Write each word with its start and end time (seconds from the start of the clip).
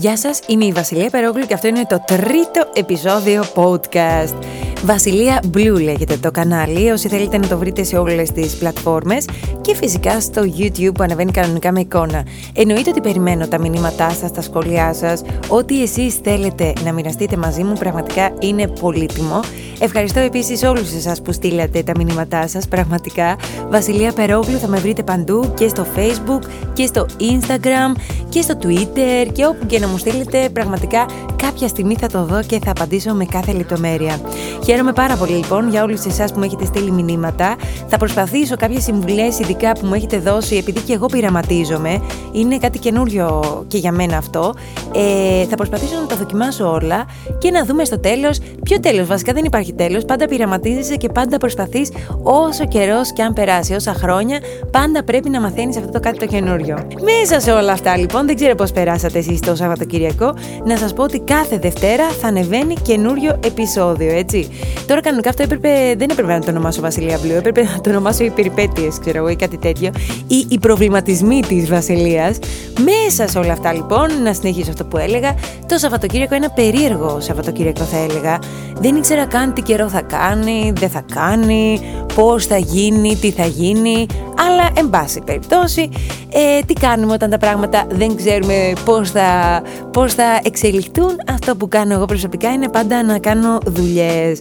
Γεια 0.00 0.16
σας, 0.16 0.40
είμαι 0.46 0.64
η 0.64 0.72
Βασιλεία 0.72 1.10
Περόγλου 1.10 1.46
και 1.46 1.54
αυτό 1.54 1.68
είναι 1.68 1.86
το 1.86 2.04
τρίτο 2.06 2.70
επεισόδιο 2.74 3.44
podcast. 3.54 4.59
Βασιλεία 4.84 5.42
Blue 5.54 5.82
λέγεται 5.82 6.16
το 6.16 6.30
κανάλι, 6.30 6.90
όσοι 6.90 7.08
θέλετε 7.08 7.38
να 7.38 7.46
το 7.46 7.58
βρείτε 7.58 7.82
σε 7.82 7.96
όλες 7.96 8.30
τις 8.30 8.56
πλατφόρμες 8.56 9.24
και 9.60 9.74
φυσικά 9.74 10.20
στο 10.20 10.42
YouTube 10.58 10.94
που 10.94 11.02
ανεβαίνει 11.02 11.30
κανονικά 11.30 11.72
με 11.72 11.80
εικόνα. 11.80 12.26
Εννοείται 12.54 12.90
ότι 12.90 13.00
περιμένω 13.00 13.48
τα 13.48 13.58
μηνύματά 13.58 14.10
σας, 14.10 14.32
τα 14.32 14.42
σχόλιά 14.42 14.94
σας, 14.94 15.22
ό,τι 15.48 15.82
εσείς 15.82 16.14
θέλετε 16.14 16.72
να 16.84 16.92
μοιραστείτε 16.92 17.36
μαζί 17.36 17.62
μου 17.62 17.72
πραγματικά 17.78 18.32
είναι 18.38 18.68
πολύτιμο. 18.68 19.40
Ευχαριστώ 19.80 20.20
επίσης 20.20 20.62
όλους 20.62 20.92
εσάς 20.92 21.22
που 21.22 21.32
στείλατε 21.32 21.82
τα 21.82 21.92
μηνύματά 21.96 22.48
σας, 22.48 22.68
πραγματικά. 22.68 23.36
Βασιλεία 23.70 24.12
Περόγλου 24.12 24.58
θα 24.58 24.66
με 24.66 24.78
βρείτε 24.78 25.02
παντού 25.02 25.54
και 25.54 25.68
στο 25.68 25.86
Facebook 25.96 26.48
και 26.72 26.86
στο 26.86 27.06
Instagram 27.20 28.00
και 28.28 28.42
στο 28.42 28.58
Twitter 28.62 29.28
και 29.32 29.46
όπου 29.46 29.66
και 29.66 29.78
να 29.78 29.88
μου 29.88 29.98
στείλετε 29.98 30.48
πραγματικά 30.52 31.06
κάποια 31.40 31.68
στιγμή 31.68 31.94
θα 32.00 32.06
το 32.06 32.24
δω 32.24 32.42
και 32.42 32.58
θα 32.64 32.70
απαντήσω 32.70 33.14
με 33.14 33.24
κάθε 33.24 33.52
λεπτομέρεια. 33.52 34.20
Χαίρομαι 34.64 34.92
πάρα 34.92 35.16
πολύ 35.16 35.32
λοιπόν 35.32 35.68
για 35.68 35.82
όλους 35.82 36.04
εσάς 36.04 36.32
που 36.32 36.38
μου 36.38 36.44
έχετε 36.44 36.64
στείλει 36.64 36.90
μηνύματα. 36.90 37.56
Θα 37.86 37.96
προσπαθήσω 37.96 38.56
κάποιες 38.56 38.82
συμβουλές 38.82 39.38
ειδικά 39.38 39.72
που 39.72 39.86
μου 39.86 39.94
έχετε 39.94 40.18
δώσει 40.18 40.56
επειδή 40.56 40.80
και 40.80 40.92
εγώ 40.92 41.06
πειραματίζομαι. 41.06 42.02
Είναι 42.32 42.58
κάτι 42.58 42.78
καινούριο 42.78 43.42
και 43.68 43.78
για 43.78 43.92
μένα 43.92 44.16
αυτό. 44.16 44.54
Ε, 44.94 45.44
θα 45.44 45.56
προσπαθήσω 45.56 45.94
να 46.00 46.06
τα 46.06 46.16
δοκιμάσω 46.16 46.70
όλα 46.72 47.04
και 47.38 47.50
να 47.50 47.64
δούμε 47.64 47.84
στο 47.84 48.00
τέλος. 48.00 48.38
Ποιο 48.62 48.80
τέλος, 48.80 49.06
βασικά 49.06 49.32
δεν 49.32 49.44
υπάρχει 49.44 49.72
τέλος. 49.72 50.04
Πάντα 50.04 50.26
πειραματίζεσαι 50.26 50.96
και 50.96 51.08
πάντα 51.08 51.36
προσπαθείς 51.36 51.90
όσο 52.22 52.66
καιρός 52.66 53.12
και 53.12 53.22
αν 53.22 53.32
περάσει, 53.32 53.74
όσα 53.74 53.92
χρόνια, 53.92 54.38
πάντα 54.70 55.04
πρέπει 55.04 55.30
να 55.30 55.40
μαθαίνεις 55.40 55.76
αυτό 55.76 55.90
το 55.90 56.00
κάτι 56.00 56.18
το 56.18 56.26
καινούριο. 56.26 56.78
Μέσα 57.02 57.40
σε 57.40 57.52
όλα 57.52 57.72
αυτά 57.72 57.96
λοιπόν, 57.96 58.26
δεν 58.26 58.34
ξέρω 58.36 58.54
πώς 58.54 58.72
περάσατε 58.72 59.18
εσείς 59.18 59.40
το 59.40 59.54
Σαββατοκυριακό, 59.54 60.34
να 60.64 60.76
σας 60.76 60.92
πω 60.92 61.02
ότι 61.02 61.20
κάθε 61.34 61.58
Δευτέρα 61.58 62.08
θα 62.08 62.28
ανεβαίνει 62.28 62.74
καινούριο 62.74 63.38
επεισόδιο, 63.44 64.16
έτσι. 64.16 64.48
Τώρα 64.86 65.00
κανονικά 65.00 65.28
αυτό 65.28 65.42
έπρεπε, 65.42 65.94
δεν 65.96 66.10
έπρεπε 66.10 66.32
να 66.32 66.40
το 66.40 66.50
ονομάσω 66.50 66.80
Βασιλεία 66.80 67.18
Μπλου, 67.22 67.32
έπρεπε 67.32 67.62
να 67.62 67.80
το 67.80 67.90
ονομάσω 67.90 68.24
οι 68.24 68.30
περιπέτειες, 68.30 68.98
ξέρω 69.00 69.18
εγώ, 69.18 69.28
ή 69.28 69.36
κάτι 69.36 69.58
τέτοιο, 69.58 69.90
ή 70.26 70.46
οι 70.48 70.58
προβληματισμοί 70.58 71.40
της 71.40 71.68
Βασιλείας. 71.68 72.38
Μέσα 72.78 73.28
σε 73.28 73.38
όλα 73.38 73.52
αυτά 73.52 73.72
λοιπόν, 73.72 74.22
να 74.22 74.32
συνεχίσω 74.32 74.70
αυτό 74.70 74.84
που 74.84 74.96
έλεγα, 74.96 75.34
το 75.66 75.78
Σαββατοκύριακο 75.78 76.34
ένα 76.34 76.50
περίεργο 76.50 77.20
Σαββατοκύριακο 77.20 77.84
θα 77.84 77.96
έλεγα. 77.96 78.38
Δεν 78.80 78.96
ήξερα 78.96 79.26
καν 79.26 79.52
τι 79.52 79.62
καιρό 79.62 79.88
θα 79.88 80.02
κάνει, 80.02 80.72
δεν 80.76 80.90
θα 80.90 81.04
κάνει, 81.14 81.80
πώς 82.14 82.46
θα 82.46 82.56
γίνει, 82.56 83.16
τι 83.16 83.30
θα 83.30 83.46
γίνει, 83.46 84.06
αλλά 84.48 84.70
εν 84.74 84.90
πάση 84.90 85.20
περιπτώσει, 85.24 85.88
ε, 86.32 86.60
τι 86.66 86.72
κάνουμε 86.72 87.12
όταν 87.12 87.30
τα 87.30 87.38
πράγματα 87.38 87.86
δεν 87.88 88.16
ξέρουμε 88.16 88.72
πώς 88.84 89.10
θα, 89.10 89.62
πώς 89.92 90.14
θα 90.14 90.40
εξελιχθούν. 90.42 91.19
Αυτό 91.28 91.56
που 91.56 91.68
κάνω 91.68 91.94
εγώ 91.94 92.04
προσωπικά 92.04 92.52
είναι 92.52 92.68
πάντα 92.68 93.02
να 93.02 93.18
κάνω 93.18 93.58
δουλειές. 93.66 94.38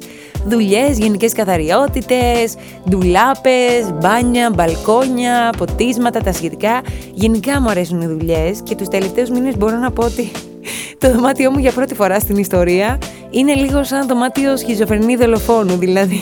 Δουλειές, 0.47 0.97
γενικές 0.97 1.33
καθαριότητες, 1.33 2.55
ντουλάπες, 2.89 3.93
μπάνια, 3.93 4.51
μπαλκόνια, 4.55 5.53
ποτίσματα, 5.57 6.21
τα 6.21 6.33
σχετικά. 6.33 6.81
Γενικά 7.13 7.61
μου 7.61 7.69
αρέσουν 7.69 8.01
οι 8.01 8.07
δουλειές 8.07 8.61
και 8.63 8.75
τους 8.75 8.87
τελευταίους 8.87 9.29
μήνες 9.29 9.57
μπορώ 9.57 9.77
να 9.77 9.91
πω 9.91 10.03
ότι 10.05 10.31
το 10.97 11.11
δωμάτιό 11.11 11.51
μου 11.51 11.59
για 11.59 11.71
πρώτη 11.71 11.95
φορά 11.95 12.19
στην 12.19 12.37
ιστορία 12.37 12.97
είναι 13.29 13.53
λίγο 13.53 13.83
σαν 13.83 14.07
δωμάτιο 14.07 14.57
σχιζοφρενή 14.57 15.15
δολοφόνου. 15.15 15.77
Δηλαδή, 15.77 16.21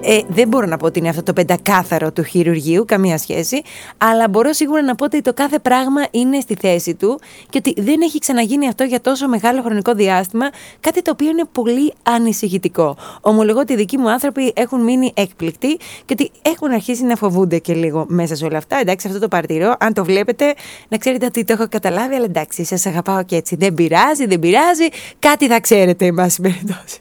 ε, 0.00 0.20
δεν 0.28 0.48
μπορώ 0.48 0.66
να 0.66 0.76
πω 0.76 0.86
ότι 0.86 0.98
είναι 0.98 1.08
αυτό 1.08 1.22
το 1.22 1.32
πεντακάθαρο 1.32 2.12
του 2.12 2.22
χειρουργείου, 2.22 2.84
καμία 2.84 3.18
σχέση, 3.18 3.62
αλλά 3.98 4.28
μπορώ 4.28 4.52
σίγουρα 4.52 4.82
να 4.82 4.94
πω 4.94 5.04
ότι 5.04 5.20
το 5.20 5.34
κάθε 5.34 5.58
πράγμα 5.58 6.06
είναι 6.10 6.40
στη 6.40 6.56
θέση 6.60 6.94
του 6.94 7.20
και 7.50 7.58
ότι 7.58 7.82
δεν 7.82 8.00
έχει 8.02 8.18
ξαναγίνει 8.18 8.68
αυτό 8.68 8.84
για 8.84 9.00
τόσο 9.00 9.28
μεγάλο 9.28 9.62
χρονικό 9.62 9.94
διάστημα, 9.94 10.50
κάτι 10.80 11.02
το 11.02 11.10
οποίο 11.10 11.28
είναι 11.28 11.44
πολύ 11.52 11.92
ανησυχητικό. 12.02 12.96
Ομολογώ 13.20 13.60
ότι 13.60 13.72
οι 13.72 13.76
δικοί 13.76 13.98
μου 13.98 14.10
άνθρωποι 14.10 14.52
έχουν 14.56 14.80
μείνει 14.80 15.12
έκπληκτοι 15.16 15.76
και 15.76 16.12
ότι 16.12 16.30
έχουν 16.42 16.70
αρχίσει 16.70 17.04
να 17.04 17.16
φοβούνται 17.16 17.58
και 17.58 17.74
λίγο 17.74 18.06
μέσα 18.08 18.36
σε 18.36 18.44
όλα 18.44 18.58
αυτά. 18.58 18.78
Εντάξει, 18.80 19.06
αυτό 19.06 19.18
το 19.18 19.28
παρτιρό, 19.28 19.74
αν 19.78 19.92
το 19.92 20.04
βλέπετε, 20.04 20.54
να 20.88 20.96
ξέρετε 20.96 21.26
ότι 21.26 21.44
το 21.44 21.52
έχω 21.52 21.68
καταλάβει, 21.68 22.14
αλλά 22.14 22.24
εντάξει, 22.24 22.64
σας 22.64 22.86
αγαπάω 22.86 23.24
και 23.24 23.36
έτσι. 23.36 23.56
Δεν 23.56 23.74
πειράζει, 23.74 24.26
δεν 24.26 24.38
πειράζει, 24.38 24.88
κάτι 25.18 25.46
θα 25.46 25.60
ξέρετε, 25.60 26.06
εν 26.06 26.14
πάση 26.14 26.40
περιπτώσει. 26.40 27.00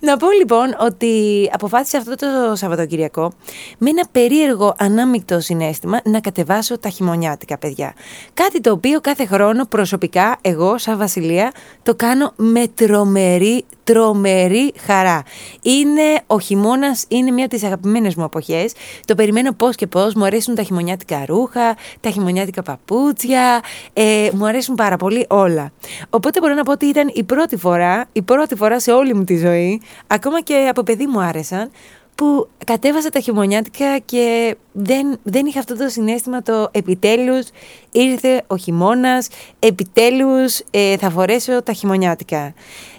Να 0.00 0.16
πω 0.16 0.30
λοιπόν 0.30 0.76
ότι 0.78 1.10
αποφάσισα 1.52 1.98
αυτό 1.98 2.14
το 2.14 2.26
Σαββατοκυριακό 2.54 3.32
με 3.78 3.90
ένα 3.90 4.06
περίεργο 4.12 4.74
ανάμεικτο 4.78 5.40
συνέστημα 5.40 6.00
να 6.04 6.20
κατεβάσω 6.20 6.78
τα 6.78 6.88
χειμωνιάτικα 6.88 7.58
παιδιά. 7.58 7.94
Κάτι 8.34 8.60
το 8.60 8.72
οποίο 8.72 9.00
κάθε 9.00 9.26
χρόνο 9.26 9.64
προσωπικά 9.64 10.38
εγώ 10.40 10.78
σαν 10.78 10.98
Βασιλεία 10.98 11.52
το 11.82 11.94
κάνω 11.94 12.32
με 12.36 12.66
τρομερή 12.74 13.64
τρομερή 13.84 14.72
χαρά. 14.86 15.22
Είναι 15.62 16.20
ο 16.26 16.40
χειμώνας, 16.40 17.04
είναι 17.08 17.30
μια 17.30 17.44
από 17.44 17.54
τις 17.54 17.64
αγαπημένες 17.64 18.14
μου 18.14 18.24
εποχές. 18.24 18.72
Το 19.04 19.14
περιμένω 19.14 19.52
πώς 19.52 19.76
και 19.76 19.86
πώς. 19.86 20.14
Μου 20.14 20.24
αρέσουν 20.24 20.54
τα 20.54 20.62
χειμωνιάτικα 20.62 21.24
ρούχα, 21.26 21.76
τα 22.00 22.10
χειμωνιάτικα 22.10 22.62
παπούτσια. 22.62 23.60
Ε, 23.92 24.28
μου 24.32 24.46
αρέσουν 24.46 24.74
πάρα 24.74 24.96
πολύ 24.96 25.26
όλα. 25.28 25.72
Οπότε 26.10 26.40
μπορώ 26.40 26.54
να 26.54 26.62
πω 26.62 26.72
ότι 26.72 26.86
ήταν 26.86 27.10
η 27.14 27.22
πρώτη 27.22 27.56
φορά, 27.56 28.04
η 28.12 28.22
πρώτη 28.22 28.54
φορά 28.54 28.80
σε 28.80 28.92
όλη 28.92 29.14
μου 29.14 29.24
τη 29.24 29.36
ζωή, 29.42 29.80
ακόμα 30.06 30.40
και 30.40 30.66
από 30.70 30.82
παιδί 30.82 31.06
μου 31.06 31.20
άρεσαν, 31.20 31.70
που 32.14 32.48
κατέβασα 32.66 33.08
τα 33.08 33.20
χειμωνιάτικα 33.20 33.98
και 33.98 34.56
δεν, 34.72 35.18
δεν 35.22 35.46
είχα 35.46 35.58
αυτό 35.58 35.76
το 35.76 35.88
συνέστημα 35.88 36.42
το 36.42 36.68
επιτέλους 36.70 37.46
ήρθε 37.92 38.42
ο 38.46 38.56
χειμώνας, 38.56 39.28
επιτέλους 39.58 40.60
ε, 40.70 40.96
θα 40.96 41.10
φορέσω 41.10 41.62
τα 41.62 41.72
χειμωνιάτικα. 41.72 42.54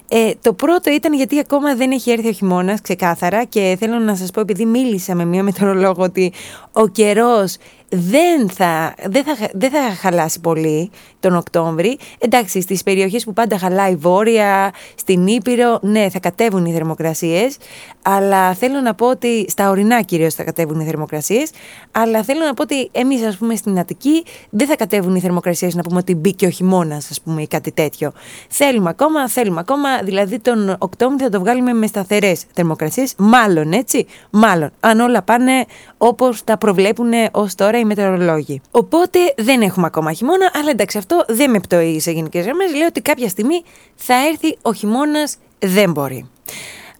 Ε, 0.08 0.30
το 0.40 0.52
πρώτο 0.52 0.90
ήταν 0.90 1.14
γιατί 1.14 1.38
ακόμα 1.38 1.74
δεν 1.74 1.90
έχει 1.90 2.10
έρθει 2.10 2.28
ο 2.28 2.32
χειμώνας, 2.32 2.80
ξεκάθαρα, 2.80 3.44
και 3.44 3.76
θέλω 3.80 3.98
να 3.98 4.14
σας 4.14 4.30
πω, 4.30 4.40
επειδή 4.40 4.64
μίλησα 4.64 5.14
με 5.14 5.24
μία 5.24 5.42
μετρολόγο, 5.42 6.02
ότι 6.02 6.32
ο 6.72 6.88
καιρός 6.88 7.56
δεν 7.88 8.50
θα, 8.50 8.94
δεν, 9.08 9.24
θα, 9.24 9.48
δεν 9.52 9.70
θα 9.70 9.94
χαλάσει 10.00 10.40
πολύ 10.40 10.90
τον 11.20 11.36
Οκτώβρη. 11.36 11.98
Εντάξει, 12.18 12.60
στις 12.60 12.82
περιοχές 12.82 13.24
που 13.24 13.32
πάντα 13.32 13.58
χαλάει 13.58 13.96
βόρεια, 13.96 14.72
στην 14.94 15.26
Ήπειρο, 15.26 15.78
ναι, 15.82 16.08
θα 16.10 16.18
κατέβουν 16.18 16.64
οι 16.64 16.72
θερμοκρασίες, 16.72 17.56
αλλά 18.02 18.54
θέλω 18.54 18.80
να 18.80 18.94
πω 18.94 19.08
ότι 19.08 19.46
στα 19.48 19.70
ορεινά 19.70 20.02
κυρίως 20.02 20.34
θα 20.34 20.44
κατέβουν 20.44 20.80
οι 20.80 20.84
θερμοκρασίες, 20.84 21.50
αλλά 21.90 22.22
θέλω 22.22 22.44
να 22.44 22.54
πω 22.54 22.62
ότι 22.62 22.88
εμείς 22.92 23.22
ας 23.22 23.36
πούμε 23.36 23.56
στην 23.56 23.78
Αττική 23.78 24.24
δεν 24.50 24.66
θα 24.66 24.76
κατέβουν 24.76 25.14
οι 25.14 25.20
θερμοκρασίες 25.20 25.74
να 25.74 25.82
πούμε 25.82 25.98
ότι 25.98 26.14
μπήκε 26.14 26.46
ο 26.46 26.50
χειμώνας, 26.50 27.10
ας 27.10 27.20
πούμε 27.20 27.42
ή 27.42 27.46
κάτι 27.46 27.72
τέτοιο. 27.72 28.12
Θέλουμε 28.48 28.88
ακόμα, 28.88 29.28
θέλουμε 29.28 29.60
ακόμα, 29.60 29.88
δηλαδή 30.02 30.38
τον 30.38 30.76
Οκτώβρη 30.78 31.22
θα 31.22 31.28
το 31.28 31.40
βγάλουμε 31.40 31.72
με 31.72 31.86
σταθερές 31.86 32.44
θερμοκρασίες, 32.52 33.14
μάλλον 33.16 33.72
έτσι, 33.72 34.06
μάλλον, 34.30 34.70
αν 34.80 35.00
όλα 35.00 35.22
πάνε 35.22 35.64
όπως 35.96 36.44
τα 36.44 36.58
προβλέπουν 36.58 37.10
ως 37.32 37.54
τώρα 37.54 37.78
οι 37.84 37.86
μετεωρολόγοι. 37.86 38.60
Οπότε 38.70 39.18
δεν 39.36 39.62
έχουμε 39.62 39.86
ακόμα 39.86 40.12
χειμώνα, 40.12 40.50
αλλά 40.54 40.70
εντάξει 40.70 40.98
αυτό 40.98 41.24
δεν 41.28 41.50
με 41.50 41.60
πτωεί 41.60 42.00
σε 42.00 42.10
γενικές 42.10 42.44
γραμμές. 42.44 42.74
Λέω 42.74 42.86
ότι 42.86 43.00
κάποια 43.00 43.28
στιγμή 43.28 43.62
θα 43.94 44.14
έρθει 44.26 44.58
ο 44.62 44.72
χειμώνας, 44.72 45.36
δεν 45.58 45.92
μπορεί. 45.92 46.28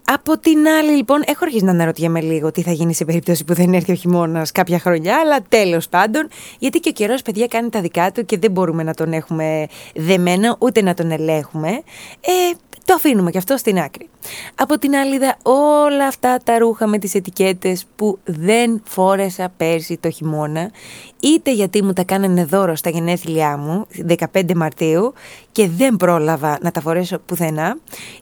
Από 0.06 0.38
την 0.38 0.66
άλλη, 0.66 0.90
λοιπόν, 0.90 1.22
έχω 1.26 1.44
αρχίσει 1.44 1.64
να 1.64 1.70
αναρωτιέμαι 1.70 2.20
λίγο 2.20 2.50
τι 2.50 2.62
θα 2.62 2.72
γίνει 2.72 2.94
σε 2.94 3.04
περίπτωση 3.04 3.44
που 3.44 3.54
δεν 3.54 3.74
έρθει 3.74 3.92
ο 3.92 3.94
χειμώνας 3.94 4.52
κάποια 4.52 4.78
χρονιά, 4.78 5.18
αλλά 5.18 5.42
τέλος 5.48 5.88
πάντων, 5.88 6.28
γιατί 6.58 6.78
και 6.80 6.88
ο 6.88 6.92
καιρός, 6.92 7.22
παιδιά, 7.22 7.46
κάνει 7.46 7.68
τα 7.68 7.80
δικά 7.80 8.12
του 8.12 8.24
και 8.24 8.38
δεν 8.38 8.50
μπορούμε 8.50 8.82
να 8.82 8.94
τον 8.94 9.12
έχουμε 9.12 9.66
δεμένο, 9.94 10.56
ούτε 10.58 10.82
να 10.82 10.94
τον 10.94 11.10
ελέγχουμε. 11.10 11.68
Ε, 12.20 12.56
το 12.84 12.94
αφήνουμε 12.94 13.30
και 13.30 13.38
αυτό 13.38 13.56
στην 13.56 13.78
άκρη. 13.78 14.08
Από 14.54 14.78
την 14.78 14.94
άλλη 14.94 15.14
είδα 15.14 15.36
όλα 15.42 16.06
αυτά 16.06 16.38
τα 16.44 16.58
ρούχα 16.58 16.86
με 16.86 16.98
τις 16.98 17.14
ετικέτες 17.14 17.86
που 17.96 18.18
δεν 18.24 18.82
φόρεσα 18.84 19.52
πέρσι 19.56 19.96
το 19.96 20.10
χειμώνα, 20.10 20.70
είτε 21.20 21.52
γιατί 21.52 21.82
μου 21.82 21.92
τα 21.92 22.04
κάνανε 22.04 22.44
δώρο 22.44 22.74
στα 22.74 22.90
γενέθλιά 22.90 23.56
μου, 23.56 23.86
15 24.32 24.54
Μαρτίου, 24.54 25.12
και 25.52 25.68
δεν 25.68 25.96
πρόλαβα 25.96 26.58
να 26.60 26.70
τα 26.70 26.80
φορέσω 26.80 27.18
πουθενά, 27.18 27.78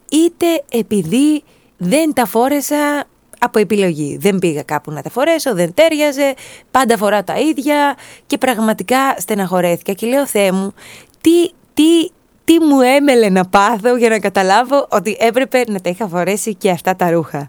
είτε 0.09 0.63
επειδή 0.71 1.43
δεν 1.83 2.13
τα 2.13 2.25
φόρεσα 2.25 3.03
από 3.39 3.59
επιλογή. 3.59 4.17
Δεν 4.21 4.39
πήγα 4.39 4.63
κάπου 4.63 4.91
να 4.91 5.01
τα 5.01 5.09
φορέσω, 5.09 5.53
δεν 5.53 5.73
τέριαζε, 5.73 6.33
πάντα 6.71 6.97
φορά 6.97 7.23
τα 7.23 7.39
ίδια 7.39 7.95
και 8.27 8.37
πραγματικά 8.37 9.15
στεναχωρέθηκα 9.17 9.93
και 9.93 10.07
λέω 10.07 10.27
Θεέ 10.27 10.51
μου, 10.51 10.73
τι, 11.21 11.49
τι 11.73 12.11
τι 12.45 12.59
μου 12.59 12.81
έμελε 12.81 13.29
να 13.29 13.45
πάθω 13.45 13.95
για 13.95 14.09
να 14.09 14.19
καταλάβω 14.19 14.87
ότι 14.89 15.17
έπρεπε 15.19 15.63
να 15.67 15.81
τα 15.81 15.89
είχα 15.89 16.07
φορέσει 16.07 16.55
και 16.55 16.69
αυτά 16.69 16.95
τα 16.95 17.09
ρούχα. 17.09 17.47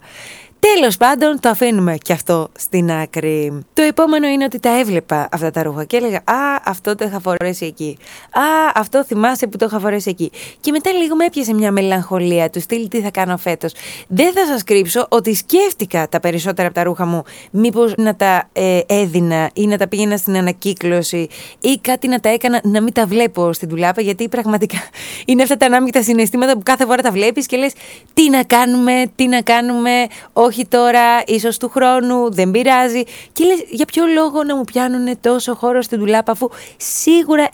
Τέλος 0.72 0.96
πάντων, 0.96 1.40
το 1.40 1.49
αφήνουμε 1.49 1.96
και 2.02 2.12
αυτό 2.12 2.49
στην 2.58 2.90
άκρη. 2.90 3.64
Το 3.72 3.82
επόμενο 3.82 4.26
είναι 4.26 4.44
ότι 4.44 4.61
τα 4.61 4.78
έβλεπα 4.78 5.28
αυτά 5.32 5.50
τα 5.50 5.62
ρούχα 5.62 5.84
και 5.84 5.96
έλεγα 5.96 6.16
Α, 6.16 6.61
αυτό 6.64 6.94
το 6.94 7.05
είχα 7.05 7.20
φορέσει 7.20 7.66
εκεί. 7.66 7.96
Α, 8.31 8.40
αυτό 8.75 9.05
θυμάσαι 9.05 9.46
που 9.46 9.56
το 9.56 9.64
είχα 9.64 9.78
φορέσει 9.78 10.11
εκεί. 10.11 10.31
Και 10.61 10.70
μετά 10.70 10.90
λίγο 10.93 11.16
με 11.16 11.25
έπιασε 11.25 11.55
μια 11.55 11.72
μελαγχολία 11.72 12.50
του 12.50 12.61
στυλ 12.61 12.88
τι 12.88 13.00
θα 13.00 13.11
κάνω 13.11 13.37
φέτος. 13.37 13.72
Δεν 14.08 14.32
θα 14.32 14.46
σας 14.46 14.64
κρύψω 14.64 15.06
ότι 15.08 15.34
σκέφτηκα 15.34 16.08
τα 16.08 16.20
περισσότερα 16.20 16.66
από 16.66 16.76
τα 16.76 16.82
ρούχα 16.82 17.06
μου, 17.06 17.22
μήπως 17.50 17.93
να 17.96 18.16
τα 18.16 18.49
ε, 18.52 18.81
έδινα 18.87 19.50
ή 19.55 19.66
να 19.66 19.78
τα 19.78 19.88
πήγαινα 19.88 20.16
στην 20.16 20.37
ανακύκλωση 20.37 21.28
ή 21.61 21.78
κάτι 21.81 22.08
να 22.08 22.20
τα 22.20 22.28
έκανα 22.28 22.61
να 22.64 22.82
μην 22.82 22.93
τα 22.93 23.06
βλέπω 23.06 23.52
στην 23.52 23.69
τουλάπα, 23.69 24.00
γιατί 24.00 24.28
πραγματικά 24.28 24.78
είναι 25.26 25.43
αυτά 25.43 25.56
τα 25.56 25.66
ανάμεικτα 25.66 26.02
συναισθήματα 26.02 26.52
που 26.52 26.62
κάθε 26.62 26.84
φορά 26.84 27.02
τα 27.02 27.11
βλέπεις 27.11 27.46
και 27.46 27.56
λες 27.56 27.72
τι 28.14 28.31
να 28.31 28.43
κάνουμε, 28.43 29.05
τι 29.14 29.26
να 29.26 29.40
κάνουμε, 29.43 30.06
όχι 30.32 30.54
τώρα, 30.62 31.23
ίσως 31.27 31.59
του 31.59 31.69
χρόνου, 31.69 32.33
δεν 32.33 32.51
πειράζει. 32.51 33.03
Και 33.33 33.45
λες 33.45 33.65
για 33.71 33.85
ποιο 33.85 34.05
λόγο 34.06 34.43
να 34.43 34.56
μου 34.56 34.65
πιάνουν 34.65 35.21
τόσο 35.21 35.55
χώρο 35.55 35.83
στην 35.83 35.99
τουλάπα, 35.99 36.33
αφού 36.33 36.49
σίγουρα 36.77 37.49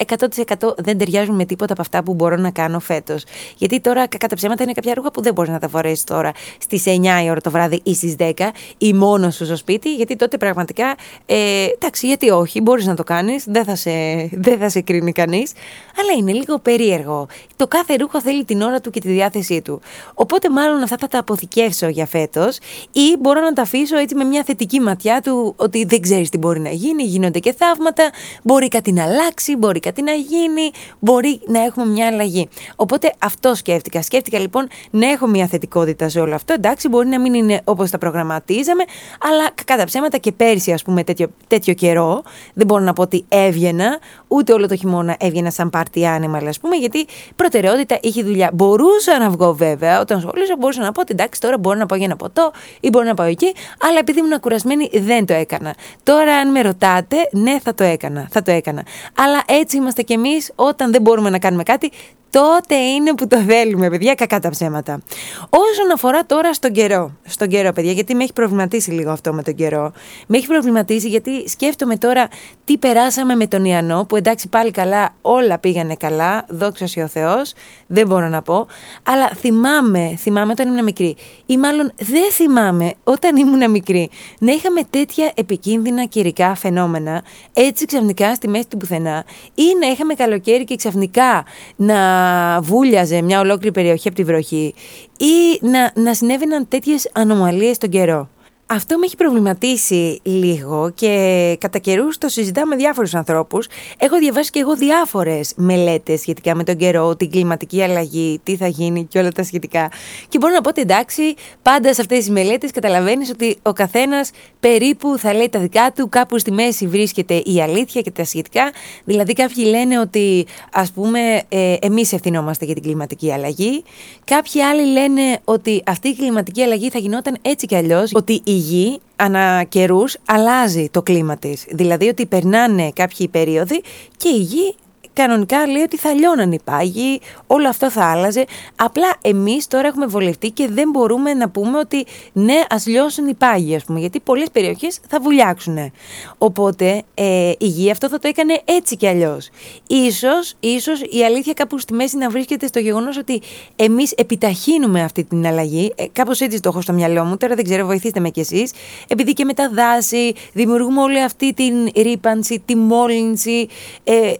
100% 0.58 0.74
δεν 0.76 0.98
ταιριάζουν 0.98 1.34
με 1.34 1.44
τίποτα 1.44 1.72
από 1.72 1.82
αυτά 1.82 2.02
που 2.02 2.14
μπορώ 2.14 2.36
να 2.36 2.50
κάνω 2.50 2.80
φέτος. 2.80 3.24
Γιατί 3.56 3.80
τώρα, 3.80 4.06
κατά 4.06 4.34
ψέματα, 4.34 4.62
είναι 4.62 4.72
κάποια 4.72 4.94
ρούχα 4.94 5.10
που 5.10 5.22
δεν 5.22 5.32
μπορείς 5.32 5.50
να 5.50 5.58
τα 5.58 5.68
φορέσεις 5.68 6.04
τώρα 6.04 6.32
στις 6.58 6.84
9 6.86 7.24
η 7.24 7.30
ώρα 7.30 7.40
το 7.40 7.50
βράδυ 7.50 7.80
ή 7.82 7.94
στις 7.94 8.16
10 8.18 8.32
ή 8.78 8.92
μόνος 8.92 9.34
σου 9.34 9.44
στο 9.44 9.56
σπίτι, 9.56 9.94
γιατί 9.94 10.16
τότε 10.16 10.36
πραγματικά. 10.36 10.94
Ε, 11.26 11.64
εντάξει, 11.74 12.06
γιατί 12.06 12.30
όχι, 12.30 12.60
μπορείς 12.60 12.86
να 12.86 12.94
το 12.94 13.04
κάνεις, 13.04 13.44
δεν, 13.46 13.64
θα 13.64 13.76
σε, 13.76 13.90
δεν 14.32 14.58
θα 14.58 14.68
σε 14.68 14.80
κρίνει 14.80 15.12
κανείς. 15.12 15.52
Αλλά 16.00 16.12
είναι 16.18 16.32
λίγο 16.32 16.58
περίεργο. 16.58 17.26
Το 17.56 17.66
κάθε 17.66 17.94
ρούχο 17.94 18.20
θέλει 18.20 18.44
την 18.44 18.62
ώρα 18.62 18.80
του 18.80 18.90
και 18.90 19.00
τη 19.00 19.08
διάθεσή 19.08 19.62
του. 19.62 19.80
Οπότε, 20.14 20.50
μάλλον 20.50 20.82
αυτά 20.82 20.96
θα 20.98 21.08
τα 21.08 21.18
αποθηκεύσω 21.18 21.88
για 21.88 22.06
φέτος 22.06 22.58
ή 22.92 23.16
μπορώ 23.20 23.40
να 23.40 23.52
τα 23.52 23.62
αφήσω 23.62 23.96
έτσι 23.96 24.14
με 24.14 24.24
μια 24.24 24.42
θετική 24.44 24.80
ματιά 24.80 25.20
του 25.20 25.54
ότι 25.56 25.84
δεν 25.84 26.00
ξέρεις 26.00 26.28
τι 26.28 26.38
μπορεί 26.38 26.60
να 26.60 26.70
γίνει, 26.70 27.02
γίνονται 27.02 27.38
και 27.38 27.52
θαύματα, 27.52 28.10
μπορεί 28.42 28.68
κάτι 28.68 28.92
να 28.92 29.02
αλλάξει, 29.02 29.56
μπορεί 29.56 29.80
κάτι 29.80 30.02
να 30.02 30.12
γίνει, 30.12 30.70
μπορεί 30.98 31.40
να 31.46 31.64
έχουμε 31.64 31.86
μια 31.86 32.06
αλλαγή. 32.06 32.48
Οπότε 32.76 33.12
αυτό 33.18 33.54
σκέφτηκα. 33.54 34.02
Σκέφτηκα 34.02 34.38
λοιπόν 34.38 34.68
να 34.90 35.10
έχω 35.10 35.26
μια 35.26 35.46
θετικότητα 35.46 36.08
σε 36.08 36.20
όλο 36.20 36.34
αυτό. 36.34 36.52
Εντάξει, 36.52 36.88
μπορεί 36.88 37.08
να 37.08 37.20
μην 37.20 37.34
είναι 37.34 37.60
όπως 37.64 37.90
τα 37.90 37.98
προγραμματίζαμε, 37.98 38.84
αλλά 39.30 39.50
κατά 39.64 39.84
ψέματα 39.84 40.18
και 40.18 40.32
πέρσι, 40.32 40.72
ας 40.72 40.82
πούμε, 40.82 41.04
τέτοιο, 41.04 41.28
τέτοιο 41.46 41.74
καιρό, 41.74 42.22
δεν 42.54 42.66
μπορώ 42.66 42.82
να 42.82 42.92
πω 42.92 43.02
ότι 43.02 43.24
έβγαινα, 43.28 43.98
ούτε 44.28 44.52
όλο 44.52 44.68
το 44.68 44.76
χειμώνα 44.76 45.16
έβγαινα 45.18 45.50
σαν 45.50 45.70
πάρτι 45.70 46.06
άνεμα, 46.06 46.38
ας 46.48 46.60
πούμε, 46.60 46.76
γιατί 46.76 47.06
προτεραιότητα 47.36 47.98
είχε 48.00 48.22
δουλειά. 48.22 48.50
Μπορούσα 48.52 49.18
να 49.18 49.30
βγω 49.30 49.54
βέβαια, 49.54 50.00
όταν 50.00 50.20
σχολούσα, 50.20 50.56
μπορούσα 50.58 50.82
να 50.82 50.92
πω 50.92 51.00
ότι 51.00 51.12
εντάξει, 51.12 51.40
τώρα 51.40 51.58
μπορώ 51.58 51.78
να 51.78 51.86
πάω 51.86 51.98
για 51.98 52.06
ένα 52.06 52.16
ποτό 52.16 52.52
ή 52.80 52.88
μπορώ 52.88 53.04
να 53.04 53.14
πάω 53.14 53.26
εκεί, 53.26 53.54
αλλά 53.80 53.98
επειδή 53.98 54.18
ήμουν 54.18 54.40
κουρασμένη 54.40 54.90
δεν 54.92 55.26
το 55.26 55.34
έκανα. 55.34 55.74
Τώρα, 56.02 56.34
αν 56.36 56.50
με 56.50 56.60
ρωτάτε, 56.60 57.16
ναι, 57.32 57.58
θα 57.62 57.74
το 57.74 57.84
έκανα. 57.84 58.28
Θα 58.30 58.42
το 58.42 58.50
έκανα. 58.50 58.84
Αλλά 59.16 59.42
έτσι 59.46 59.76
είμαστε 59.76 60.02
κι 60.02 60.12
εμείς 60.12 60.52
όταν 60.54 60.92
δεν 60.92 61.02
μπορούμε 61.02 61.30
να 61.30 61.38
κάνουμε 61.38 61.62
κάτι, 61.62 61.90
τότε 62.30 62.74
είναι 62.74 63.14
που 63.14 63.26
το 63.26 63.38
θέλουμε, 63.38 63.90
παιδιά, 63.90 64.14
κακά 64.14 64.40
τα 64.40 64.50
ψέματα. 64.50 65.02
Όσον 65.48 65.92
αφορά 65.92 66.26
τώρα 66.26 66.54
στον 66.54 66.72
καιρό, 66.72 67.12
στον 67.24 67.48
καιρό, 67.48 67.72
παιδιά, 67.72 67.92
γιατί 67.92 68.14
με 68.14 68.22
έχει 68.22 68.32
προβληματίσει 68.32 68.90
λίγο 68.90 69.10
αυτό 69.10 69.32
με 69.32 69.42
τον 69.42 69.54
καιρό. 69.54 69.92
Με 70.26 70.36
έχει 70.36 70.46
προβληματίσει 70.46 71.08
γιατί 71.08 71.48
σκέφτομαι 71.48 71.96
τώρα 71.96 72.28
τι 72.64 72.78
περάσαμε 72.78 73.34
με 73.34 73.46
τον 73.46 73.64
Ιαννό, 73.64 74.04
που 74.08 74.16
εντάξει 74.16 74.48
πάλι 74.48 74.70
καλά, 74.70 75.14
όλα 75.22 75.58
πήγανε 75.58 75.94
καλά, 75.94 76.44
δόξα 76.48 76.86
ο 77.02 77.06
Θεός, 77.06 77.52
δεν 77.86 78.06
μπορώ 78.06 78.28
να 78.28 78.42
πω. 78.42 78.66
Αλλά 79.02 79.28
θυμάμαι, 79.28 80.14
θυμάμαι 80.18 80.52
όταν 80.52 80.68
ήμουν 80.68 80.84
μικρή, 80.84 81.16
ή 81.46 81.56
μάλλον 81.56 81.92
δεν 81.96 82.30
θυμάμαι 82.32 82.94
όταν 83.04 83.36
ήμουν 83.36 83.70
μικρή, 83.70 84.10
να 84.38 84.52
είχαμε 84.52 84.80
τέτοια 84.90 85.32
επικίνδυνα 85.34 86.04
καιρικά 86.04 86.54
φαινόμενα, 86.54 87.22
έτσι 87.52 87.84
ξαφνικά 87.84 88.34
στη 88.34 88.48
μέση 88.48 88.66
του 88.68 88.76
πουθενά, 88.76 89.24
ή 89.54 89.64
να 89.80 89.86
είχαμε 89.86 90.14
καλοκαίρι 90.14 90.64
και 90.64 90.76
ξαφνικά 90.76 91.44
να 91.76 92.19
βούλιαζε 92.62 93.22
μια 93.22 93.40
ολόκληρη 93.40 93.72
περιοχή 93.72 94.08
από 94.08 94.16
τη 94.16 94.24
βροχή 94.24 94.74
ή 95.18 95.66
να, 95.66 95.92
να 95.94 96.14
συνέβαιναν 96.14 96.68
τέτοιες 96.68 97.10
ανομαλίες 97.12 97.76
στον 97.76 97.88
καιρό; 97.90 98.28
Αυτό 98.72 98.98
με 98.98 99.04
έχει 99.04 99.16
προβληματίσει 99.16 100.20
λίγο 100.22 100.92
και 100.94 101.56
κατά 101.60 101.78
καιρούς 101.78 102.18
το 102.18 102.28
συζητάω 102.28 102.66
με 102.66 102.76
διάφορους 102.76 103.14
ανθρώπους. 103.14 103.66
Έχω 103.98 104.18
διαβάσει 104.18 104.50
και 104.50 104.58
εγώ 104.58 104.76
διάφορες 104.76 105.52
μελέτες 105.56 106.20
σχετικά 106.20 106.54
με 106.54 106.64
τον 106.64 106.76
καιρό, 106.76 107.16
την 107.16 107.30
κλιματική 107.30 107.82
αλλαγή, 107.82 108.40
τι 108.42 108.56
θα 108.56 108.66
γίνει 108.66 109.04
και 109.04 109.18
όλα 109.18 109.32
τα 109.32 109.42
σχετικά. 109.42 109.90
Και 110.28 110.38
μπορώ 110.38 110.54
να 110.54 110.60
πω 110.60 110.68
ότι 110.68 110.80
εντάξει, 110.80 111.34
πάντα 111.62 111.94
σε 111.94 112.00
αυτές 112.00 112.18
τις 112.18 112.30
μελέτες 112.30 112.70
καταλαβαίνεις 112.70 113.30
ότι 113.30 113.56
ο 113.62 113.72
καθένας 113.72 114.30
περίπου 114.60 115.18
θα 115.18 115.34
λέει 115.34 115.48
τα 115.48 115.58
δικά 115.58 115.92
του, 115.96 116.08
κάπου 116.08 116.38
στη 116.38 116.52
μέση 116.52 116.86
βρίσκεται 116.86 117.34
η 117.34 117.62
αλήθεια 117.62 118.00
και 118.00 118.10
τα 118.10 118.24
σχετικά. 118.24 118.72
Δηλαδή, 119.04 119.32
κάποιοι 119.32 119.64
λένε 119.68 119.98
ότι 119.98 120.46
ας 120.72 120.90
πούμε 120.90 121.42
ε, 121.48 121.76
εμείς 121.80 122.12
ευθυνόμαστε 122.12 122.64
για 122.64 122.74
την 122.74 122.82
κλιματική 122.82 123.32
αλλαγή. 123.32 123.84
Κάποιοι 124.24 124.62
άλλοι 124.62 124.86
λένε 124.92 125.40
ότι 125.44 125.82
αυτή 125.86 126.08
η 126.08 126.14
κλιματική 126.14 126.62
αλλαγή 126.62 126.90
θα 126.90 126.98
γινόταν 126.98 127.36
έτσι 127.42 127.66
κι 127.66 127.76
αλλιώς, 127.76 128.10
ότι 128.14 128.40
η 128.44 128.58
γη 128.60 129.00
ανά 129.16 129.64
καιρούς 129.68 130.16
αλλάζει 130.24 130.88
το 130.90 131.02
κλίμα 131.02 131.36
της. 131.36 131.64
Δηλαδή 131.70 132.08
ότι 132.08 132.26
περνάνε 132.26 132.90
κάποιοι 132.94 133.28
περίοδοι 133.28 133.82
και 134.16 134.28
η 134.28 134.40
γη 134.40 134.74
κανονικά 135.20 135.66
λέει 135.66 135.82
ότι 135.82 135.96
θα 135.96 136.12
λιώναν 136.12 136.52
οι 136.52 136.58
πάγοι, 136.64 137.20
όλο 137.46 137.68
αυτό 137.68 137.90
θα 137.90 138.04
άλλαζε. 138.04 138.44
Απλά 138.76 139.12
εμείς 139.22 139.66
τώρα 139.66 139.86
έχουμε 139.86 140.06
βολευτεί 140.06 140.50
και 140.50 140.68
δεν 140.70 140.90
μπορούμε 140.90 141.34
να 141.34 141.48
πούμε 141.48 141.78
ότι 141.78 142.06
ναι, 142.32 142.60
ας 142.70 142.86
λιώσουν 142.86 143.28
οι 143.28 143.34
πάγοι, 143.34 143.74
ας 143.74 143.84
πούμε, 143.84 144.00
γιατί 144.00 144.20
πολλές 144.20 144.50
περιοχές 144.52 145.00
θα 145.08 145.20
βουλιάξουν. 145.20 145.92
Οπότε 146.38 147.02
ε, 147.14 147.52
η 147.58 147.66
γη 147.66 147.90
αυτό 147.90 148.08
θα 148.08 148.18
το 148.18 148.28
έκανε 148.28 148.60
έτσι 148.64 148.96
κι 148.96 149.06
αλλιώς. 149.06 149.48
Ίσως, 149.86 150.54
ίσως 150.60 151.00
η 151.00 151.24
αλήθεια 151.24 151.52
κάπου 151.52 151.78
στη 151.78 151.94
μέση 151.94 152.16
να 152.16 152.28
βρίσκεται 152.30 152.66
στο 152.66 152.78
γεγονός 152.78 153.16
ότι 153.16 153.40
εμείς 153.76 154.12
επιταχύνουμε 154.12 155.02
αυτή 155.02 155.24
την 155.24 155.46
αλλαγή. 155.46 155.92
Ε, 155.96 156.04
Κάπως 156.12 156.40
έτσι 156.40 156.60
το 156.60 156.68
έχω 156.68 156.80
στο 156.80 156.92
μυαλό 156.92 157.24
μου, 157.24 157.36
τώρα 157.36 157.54
δεν 157.54 157.64
ξέρω, 157.64 157.86
βοηθήστε 157.86 158.20
με 158.20 158.28
κι 158.28 158.40
εσείς. 158.40 158.72
Επειδή 159.08 159.32
και 159.32 159.44
με 159.44 159.54
τα 159.54 159.70
δάση 159.72 160.32
δημιουργούμε 160.52 161.00
όλη 161.00 161.22
αυτή 161.22 161.52
την 161.52 161.74
ρήπανση, 161.96 162.62
τη 162.64 162.76
μόλυνση, 162.76 163.68
ε, 164.04 164.32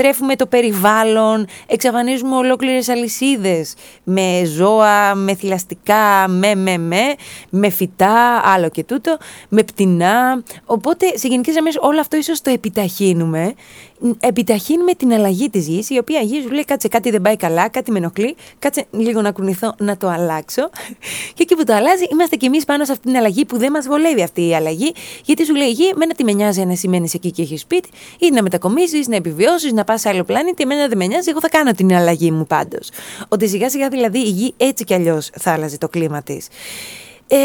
καταστρέφουμε 0.00 0.36
το 0.36 0.46
περιβάλλον, 0.46 1.46
εξαφανίζουμε 1.66 2.36
ολόκληρες 2.36 2.88
αλυσίδες 2.88 3.74
με 4.04 4.42
ζώα, 4.44 5.14
με 5.14 5.34
θηλαστικά, 5.34 6.28
με 6.28 6.54
με 6.54 6.78
με, 6.78 7.14
με 7.50 7.70
φυτά, 7.70 8.40
άλλο 8.44 8.68
και 8.68 8.84
τούτο, 8.84 9.16
με 9.48 9.62
πτηνά. 9.62 10.42
Οπότε 10.64 11.06
σε 11.14 11.28
γενικές 11.28 11.54
γραμμές 11.54 11.76
όλο 11.80 12.00
αυτό 12.00 12.16
ίσως 12.16 12.40
το 12.40 12.50
επιταχύνουμε 12.50 13.54
επιταχύνουμε 14.20 14.92
την 14.92 15.12
αλλαγή 15.12 15.50
της 15.50 15.66
γης, 15.66 15.90
η 15.90 15.98
οποία 15.98 16.20
γης 16.20 16.42
σου 16.42 16.50
λέει 16.50 16.64
κάτσε 16.64 16.88
κάτι 16.88 17.10
δεν 17.10 17.22
πάει 17.22 17.36
καλά, 17.36 17.68
κάτι 17.68 17.90
με 17.90 17.98
ενοχλεί, 17.98 18.36
κάτσε 18.58 18.84
λίγο 18.90 19.20
να 19.20 19.32
κουνηθώ 19.32 19.74
να 19.78 19.96
το 19.96 20.08
αλλάξω. 20.08 20.70
και 21.34 21.42
εκεί 21.42 21.56
που 21.56 21.64
το 21.64 21.74
αλλάζει, 21.74 22.04
είμαστε 22.12 22.36
κι 22.36 22.46
εμείς 22.46 22.64
πάνω 22.64 22.84
σε 22.84 22.92
αυτή 22.92 23.06
την 23.06 23.16
αλλαγή 23.16 23.44
που 23.44 23.58
δεν 23.58 23.70
μας 23.70 23.86
βολεύει 23.86 24.22
αυτή 24.22 24.46
η 24.46 24.54
αλλαγή, 24.54 24.92
γιατί 25.24 25.44
σου 25.44 25.54
λέει 25.54 25.68
η 25.68 25.72
γη, 25.72 25.92
μένα 25.96 26.14
τι 26.14 26.24
με 26.24 26.32
νοιάζει 26.32 26.60
αν 26.60 26.70
εσύ 26.70 26.88
μένεις 26.88 27.14
εκεί 27.14 27.30
και 27.30 27.42
έχεις 27.42 27.60
σπίτι, 27.60 27.88
ή 28.18 28.30
να 28.30 28.42
μετακομίσει, 28.42 29.02
να 29.08 29.16
επιβιώσεις, 29.16 29.72
να 29.72 29.84
πας 29.84 30.00
σε 30.00 30.08
άλλο 30.08 30.24
πλανήτη, 30.24 30.62
εμένα 30.62 30.88
δεν 30.88 30.98
με 30.98 31.06
νοιάζει, 31.06 31.30
εγώ 31.30 31.40
θα 31.40 31.48
κάνω 31.48 31.72
την 31.72 31.94
αλλαγή 31.94 32.30
μου 32.30 32.46
πάντως. 32.46 32.90
Ότι 33.28 33.48
σιγά 33.48 33.70
σιγά 33.70 33.88
δηλαδή 33.88 34.18
η 34.18 34.30
γη 34.30 34.54
έτσι 34.56 34.84
κι 34.84 34.94
αλλιώς 34.94 35.30
θα 35.38 35.52
άλλαζε 35.52 35.78
το 35.78 35.88
κλίμα 35.88 36.22
της. 36.22 36.48
Ε, 37.26 37.36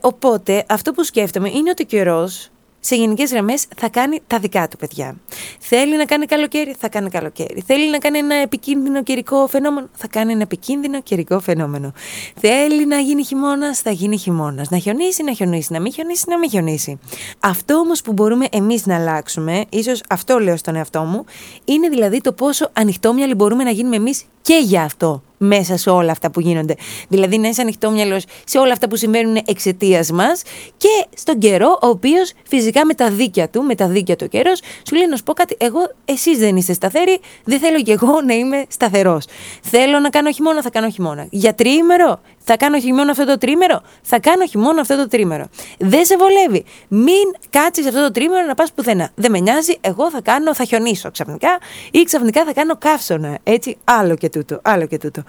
οπότε 0.00 0.64
αυτό 0.68 0.92
που 0.92 1.04
σκέφτομαι 1.04 1.48
είναι 1.48 1.70
ότι 1.70 1.82
ο 1.82 1.86
καιρός 1.86 2.50
σε 2.84 2.96
γενικές 2.96 3.30
γραμμές 3.30 3.66
θα 3.76 3.88
κάνει 3.88 4.20
τα 4.26 4.38
δικά 4.38 4.68
του 4.68 4.76
παιδιά. 4.76 5.16
Θέλει 5.58 5.96
να 5.96 6.04
κάνει 6.04 6.26
καλοκαίρι, 6.26 6.74
θα 6.78 6.88
κάνει 6.88 7.10
καλοκαίρι. 7.10 7.62
Θέλει 7.66 7.90
να 7.90 7.98
κάνει 7.98 8.18
ένα 8.18 8.34
επικίνδυνο 8.34 9.02
καιρικό 9.02 9.46
φαινόμενο, 9.46 9.88
θα 9.92 10.08
κάνει 10.08 10.32
ένα 10.32 10.42
επικίνδυνο 10.42 11.02
καιρικό 11.02 11.40
φαινόμενο. 11.40 11.92
Θέλει 12.40 12.86
να 12.86 12.98
γίνει 12.98 13.24
χειμώνας, 13.24 13.80
θα 13.80 13.90
γίνει 13.90 14.18
χειμώνας. 14.18 14.70
Να 14.70 14.78
χιονίσει, 14.78 15.22
να 15.22 15.32
χιονίσει. 15.32 15.72
Να 15.72 15.80
μην 15.80 15.92
χιονίσει, 15.92 16.24
να 16.28 16.38
μην 16.38 16.50
χιονίσει. 16.50 16.98
Αυτό 17.40 17.74
όμως 17.74 18.02
που 18.02 18.12
μπορούμε 18.12 18.46
εμείς 18.50 18.86
να 18.86 18.96
αλλάξουμε, 18.96 19.64
ίσως 19.68 20.02
αυτό 20.08 20.38
λέω 20.38 20.56
στον 20.56 20.76
εαυτό 20.76 21.02
μου, 21.02 21.24
είναι 21.64 21.88
δηλαδή 21.88 22.20
το 22.20 22.32
πόσο 22.32 22.70
ανοιχτόμυαλοι 22.72 23.34
μπορούμε 23.34 23.64
να 23.64 23.70
γίνουμε 23.70 23.96
εμείς 23.96 24.24
και 24.42 24.60
για 24.64 24.82
αυτό 24.82 25.22
μέσα 25.42 25.76
σε 25.76 25.90
όλα 25.90 26.12
αυτά 26.12 26.30
που 26.30 26.40
γίνονται. 26.40 26.74
Δηλαδή 27.08 27.38
να 27.38 27.48
είσαι 27.48 27.60
ανοιχτόμυαλο 27.60 28.20
σε 28.44 28.58
όλα 28.58 28.72
αυτά 28.72 28.88
που 28.88 28.96
συμβαίνουν 28.96 29.36
εξαιτίας 29.44 30.10
μας 30.10 30.42
και 30.76 31.06
στον 31.14 31.38
καιρό, 31.38 31.78
ο 31.82 31.86
οποίος 31.86 32.32
φυσικά 32.48 32.86
με 32.86 32.94
τα 32.94 33.10
δίκια 33.10 33.48
του, 33.48 33.62
με 33.62 33.74
τα 33.74 33.88
δίκια 33.88 34.16
του 34.16 34.28
καιρός, 34.28 34.60
σου 34.88 34.96
λέει 34.96 35.06
να 35.06 35.16
σου 35.16 35.22
πω 35.22 35.32
κάτι. 35.32 35.56
Εγώ, 35.58 35.90
εσείς 36.04 36.38
δεν 36.38 36.56
είστε 36.56 36.72
σταθεροί, 36.72 37.20
δεν 37.44 37.58
θέλω 37.58 37.82
κι 37.82 37.90
εγώ 37.90 38.20
να 38.26 38.34
είμαι 38.34 38.64
σταθερός. 38.68 39.24
Θέλω 39.62 39.98
να 39.98 40.08
κάνω 40.08 40.30
χειμώνα, 40.30 40.62
θα 40.62 40.70
κάνω 40.70 40.90
χειμώνα. 40.90 41.26
Για 41.30 41.54
τριήμερο, 41.54 42.20
Θα 42.44 42.56
κάνω 42.56 42.80
χειμώνα 42.80 43.10
αυτό 43.10 43.24
το 43.24 43.38
τρίμερο. 43.38 43.82
Θα 44.02 44.20
κάνω 44.20 44.46
χειμώνα 44.46 44.80
αυτό 44.80 44.96
το 44.96 45.08
τρίμερο. 45.08 45.44
Δεν 45.78 46.04
σε 46.04 46.16
βολεύει. 46.16 46.64
Μην 46.88 47.32
κάτσεις 47.50 47.86
αυτό 47.86 48.02
το 48.02 48.10
τρίμερο 48.10 48.46
να 48.46 48.54
πας 48.54 48.72
πουθενά. 48.72 49.10
Δεν 49.14 49.30
με 49.30 49.38
νοιάζει. 49.38 49.78
Εγώ 49.80 50.10
θα 50.10 50.20
κάνω, 50.20 50.54
θα 50.54 50.64
χιονίσω 50.64 51.10
ξαφνικά 51.10 51.58
ή 51.90 52.02
ξαφνικά 52.02 52.44
θα 52.44 52.52
κάνω 52.52 52.76
καύσωνα. 52.76 53.38
Έτσι, 53.42 53.76
άλλο 53.84 54.16
και 54.16 54.28
τούτο. 54.28 54.60
Άλλο 54.62 54.86
και 54.86 54.98
τούτο. 54.98 55.22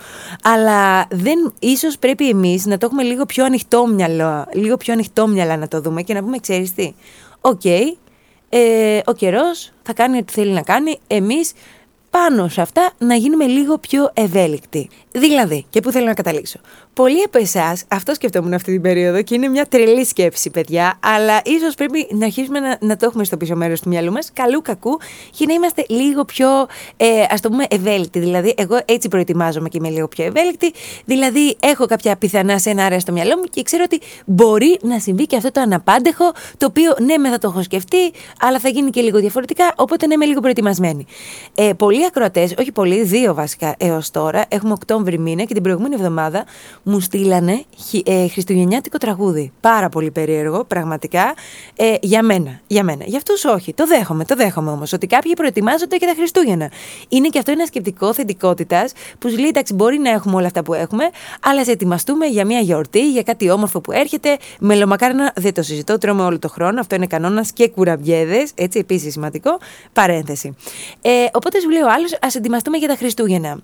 Αλλά 0.43 1.08
δεν, 1.10 1.53
ίσως 1.60 1.98
πρέπει 1.98 2.29
εμείς 2.29 2.65
να 2.65 2.77
το 2.77 2.86
έχουμε 2.86 3.03
λίγο 3.03 3.25
πιο 3.25 3.46
ανοιχτόμυαλα, 3.46 4.48
λίγο 4.53 4.77
πιο 4.77 4.93
ανοιχτόμυαλα 4.93 5.58
να 5.58 5.67
το 5.67 5.82
δούμε 5.82 6.01
και 6.01 6.13
να 6.13 6.24
πούμε, 6.24 6.38
ξέρεις 6.38 6.74
τι. 6.74 6.93
OK, 7.41 7.62
okay, 7.63 7.84
ε, 8.50 9.00
ο 9.05 9.13
καιρός 9.13 9.72
θα 9.82 9.93
κάνει 9.93 10.17
ό,τι 10.17 10.34
θέλει 10.34 10.51
να 10.51 10.62
κάνει. 10.62 11.00
Εμείς 11.08 11.51
πάνω 12.13 12.48
σε 12.48 12.62
αυτά 12.62 12.91
να 12.98 13.15
γίνουμε 13.15 13.46
λίγο 13.46 13.77
πιο 13.77 14.12
ευέλικτοι. 14.13 14.89
Δηλαδή, 15.12 15.65
και 15.70 15.79
πού 15.79 15.91
θέλω 15.91 16.05
να 16.05 16.13
καταλήξω. 16.13 16.60
Πολλοί 16.93 17.24
από 17.25 17.38
εσάς, 17.38 17.84
αυτό 17.88 18.13
σκεφτόμουν 18.13 18.53
αυτή 18.53 18.72
την 18.72 18.82
περίοδο 18.82 19.22
και 19.22 19.36
είναι 19.36 19.48
μια 19.48 19.65
τρελή 19.65 20.05
σκέψη, 20.05 20.50
παιδιά, 20.50 21.00
αλλά 21.00 21.41
ίσως 21.46 21.75
πρέπει 21.75 22.08
να 22.12 22.25
αρχίσουμε 22.25 22.60
να, 22.60 22.77
να 22.82 22.96
το 22.96 23.05
έχουμε 23.05 23.24
στο 23.24 23.38
πίσω 23.38 23.55
μέρος 23.55 23.82
του 23.82 23.89
μυαλού 23.89 24.12
μας, 24.12 24.29
καλού 24.34 24.62
κακού, 24.62 25.00
για 25.34 25.46
να 25.48 25.53
είμαστε 25.53 25.86
λίγο 25.88 26.25
πιο, 26.25 26.48
ε, 26.98 27.08
ας 27.29 27.41
το 27.41 27.50
πούμε, 27.50 27.65
ευέλικτοι. 27.70 28.20
Δηλαδή, 28.20 28.53
εγώ 28.58 28.79
έτσι 28.86 29.08
προετοιμάζομαι 29.08 29.70
και 29.70 29.77
είμαι 29.77 29.89
λίγο 29.89 30.08
πιο 30.08 30.25
ευέλικτη. 30.25 30.74
Δηλαδή, 31.05 31.58
έχω 31.60 31.86
κάποια 31.86 32.15
πιθανά 32.15 32.60
σενάρια 32.60 33.00
στο 33.00 33.12
μυαλό 33.12 33.38
μου 33.38 33.43
και 33.43 33.63
ξέρω 33.63 33.84
ότι 33.86 34.01
μπορεί 34.25 34.79
να 34.82 35.00
συμβεί 35.00 35.25
και 35.25 35.36
αυτό 35.36 35.51
το 35.51 35.62
αναπάντεχο, 35.62 36.32
το 36.58 36.65
οποίο 36.65 36.96
ναι, 37.00 37.17
με 37.17 37.29
θα 37.29 37.38
το 37.38 37.48
έχω 37.48 37.63
σκεφτεί, 37.63 38.12
αλλά 38.39 38.60
θα 38.60 38.70
γίνει 38.70 38.89
και 38.89 39.01
λίγο 39.01 39.20
διαφορετικά, 39.20 39.74
οπότε 39.75 40.08
ναι, 40.08 40.13
είμαι 40.13 40.25
λίγο 40.25 40.39
προετοιμασμένη. 40.39 41.05
Ε, 41.55 41.72
πολλοί 41.77 42.02
ακροατές, 42.05 42.53
όχι 42.60 42.72
πολλοί, 42.72 43.03
δύο 43.03 43.33
βασικά 43.33 43.75
έως 43.77 44.12
τώρα, 44.12 44.45
έχουμε 44.48 44.74
Οκτώβρη 44.74 45.19
μήνα 45.19 45.43
και 45.43 45.53
την 45.53 45.63
προηγούμενη 45.63 45.95
εβδομάδα 45.95 46.45
μου 46.83 47.00
στείλανε 47.00 47.63
ε, 48.03 48.27
χριστουγεννιάτικο 48.27 48.98
τραγούδι. 48.98 49.51
Πάρα 49.60 49.89
πολύ 49.89 50.12
περίεργο, 50.12 50.63
πραγματικά, 50.63 51.33
ε, 51.75 51.95
για 52.01 52.24
μένα. 52.24 52.60
Για 52.67 52.83
μένα. 52.83 53.03
Για 53.05 53.17
αυτούς 53.17 53.45
όχι. 53.45 53.74
Το 53.74 53.88
δέχομαι, 53.88 54.25
το 54.25 54.36
δέχομαι 54.36 54.72
όμως. 54.72 54.93
Ότι 54.93 55.07
κάποιοι 55.07 55.33
προετοιμάζονται 55.33 55.95
για 55.95 56.07
τα 56.07 56.13
Χριστούγεννα. 56.17 56.72
Είναι 57.10 57.27
και 57.27 57.39
αυτό 57.39 57.51
ένα 57.51 57.65
σκεπτικό 57.65 58.13
θετικότητας 58.13 58.91
που 59.19 59.29
σου 59.29 59.38
λέει 59.38 59.48
εντάξει, 59.48 59.74
μπορεί 59.74 59.98
να 59.98 60.10
έχουμε 60.10 60.36
όλα 60.36 60.45
αυτά 60.45 60.63
που 60.63 60.74
έχουμε, 60.74 61.03
αλλά 61.41 61.63
σε 61.63 61.72
ετοιμαστούμε 61.72 62.25
για 62.25 62.45
μια 62.45 62.60
γιορτή, 62.60 63.12
για 63.12 63.24
κάτι 63.24 63.50
όμορφο 63.50 63.81
που 63.81 63.91
έρχεται. 63.91 64.38
Μελομακάρονα 64.60 65.33
δεν 65.36 65.53
το 65.53 65.62
συζητώ, 65.62 65.98
τρώμε 65.98 66.24
όλο 66.24 66.39
το 66.39 66.50
χρόνο. 66.50 66.79
Αυτό 66.79 66.95
είναι 66.95 67.07
κανόνας 67.07 67.51
και 67.51 67.69
κουραμπιέδες. 67.69 68.51
Έτσι, 68.55 68.79
επίσης 68.79 69.12
σημαντικό. 69.13 69.60
Παρένθεση. 69.93 70.55
Ε, 71.01 71.10
οπότε 71.33 71.60
σου 71.60 71.69
λέει 71.69 71.81
ο 71.81 71.89
άλλο, 71.93 72.07
ας 72.21 72.35
ετοιμαστούμε 72.35 72.77
για 72.77 72.88
τα 72.88 72.95
Χριστούγεννα. 72.95 73.59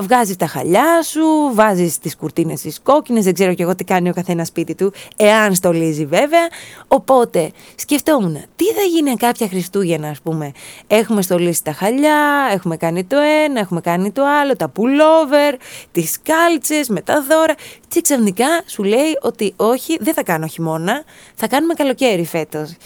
Βγάζεις 0.00 0.36
τα 0.36 0.46
χαλιά 0.46 1.02
σου, 1.02 1.24
βάζεις 1.52 1.98
τις 1.98 2.16
κουρτίνες 2.16 2.60
τις 2.60 2.80
κόκκινες, 2.82 3.24
δεν 3.24 3.34
ξέρω 3.34 3.54
κι 3.54 3.62
εγώ 3.62 3.74
τι 3.74 3.84
κάνει 3.84 4.08
ο 4.08 4.12
καθένας 4.12 4.48
σπίτι 4.48 4.74
του, 4.74 4.92
εάν 5.16 5.54
στολίζει 5.54 6.06
βέβαια. 6.06 6.48
Οπότε 6.88 7.50
σκεφτόμουν, 7.74 8.34
τι 8.56 8.64
θα 8.64 8.82
γίνει 8.82 9.14
κάποια 9.16 9.48
Χριστούγεννα, 9.48 10.08
ας 10.08 10.20
πούμε. 10.20 10.52
Έχουμε 10.86 11.22
στολίσει 11.22 11.64
τα 11.64 11.72
χαλιά, 11.72 12.48
έχουμε 12.52 12.76
κάνει 12.76 13.04
το 13.04 13.16
ένα, 13.44 13.60
έχουμε 13.60 13.80
κάνει 13.80 14.12
το 14.12 14.22
άλλο, 14.40 14.56
τα 14.56 14.72
pullover, 14.76 15.56
τις 15.92 16.18
κάλτσες 16.22 16.88
με 16.88 17.00
τα 17.00 17.22
δώρα. 17.28 17.54
Και 17.88 18.00
ξαφνικά 18.00 18.46
σου 18.66 18.82
λέει 18.82 19.18
ότι 19.20 19.52
όχι, 19.56 19.96
δεν 20.00 20.14
θα 20.14 20.22
κάνω 20.22 20.46
χειμώνα, 20.46 21.02
θα 21.34 21.48
κάνουμε 21.48 21.74
καλοκαίρι 21.74 22.24
φέτος. 22.24 22.76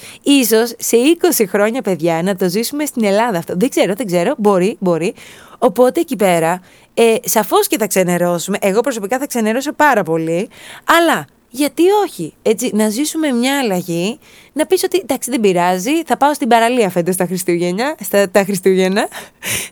σω 0.49 0.67
σε 0.79 0.97
20 1.41 1.45
χρόνια, 1.49 1.83
παιδιά, 1.83 2.23
να 2.23 2.37
το 2.37 2.49
ζήσουμε 2.49 2.85
στην 2.85 3.05
Ελλάδα 3.05 3.39
αυτό. 3.39 3.55
Δεν 3.57 3.69
ξέρω, 3.69 3.95
δεν 3.95 4.07
ξέρω, 4.07 4.35
μπορεί, 4.39 4.52
μπορεί. 4.79 5.15
Οπότε 5.59 6.01
εκεί 6.01 6.17
πέρα, 6.17 6.61
ε, 6.95 7.15
σαφώς 7.25 7.67
και 7.67 7.79
θα 7.79 7.87
ξενερώσουμε. 7.87 8.59
Εγώ 8.61 8.81
προσωπικά 8.81 9.19
θα 9.19 9.27
ξενερώσω 9.27 9.73
πάρα 9.73 10.03
πολύ. 10.03 10.49
Αλλά 10.85 11.27
γιατί 11.55 11.83
όχι, 12.05 12.35
έτσι, 12.43 12.71
να 12.75 12.89
ζήσουμε 12.89 13.33
μια 13.33 13.59
αλλαγή 13.59 14.19
να 14.53 14.67
πεις 14.67 14.83
ότι 14.83 14.99
εντάξει 15.03 15.31
δεν 15.31 15.41
πειράζει, 15.41 16.03
θα 16.07 16.17
πάω 16.17 16.35
στην 16.35 16.49
παραλία 16.49 16.91
φέτος 16.91 17.17
τα 17.17 17.27
Χριστούγεννα. 17.27 17.95
Στα, 18.01 18.31
τα 18.31 18.45
Χριστούγεννα. 18.45 19.09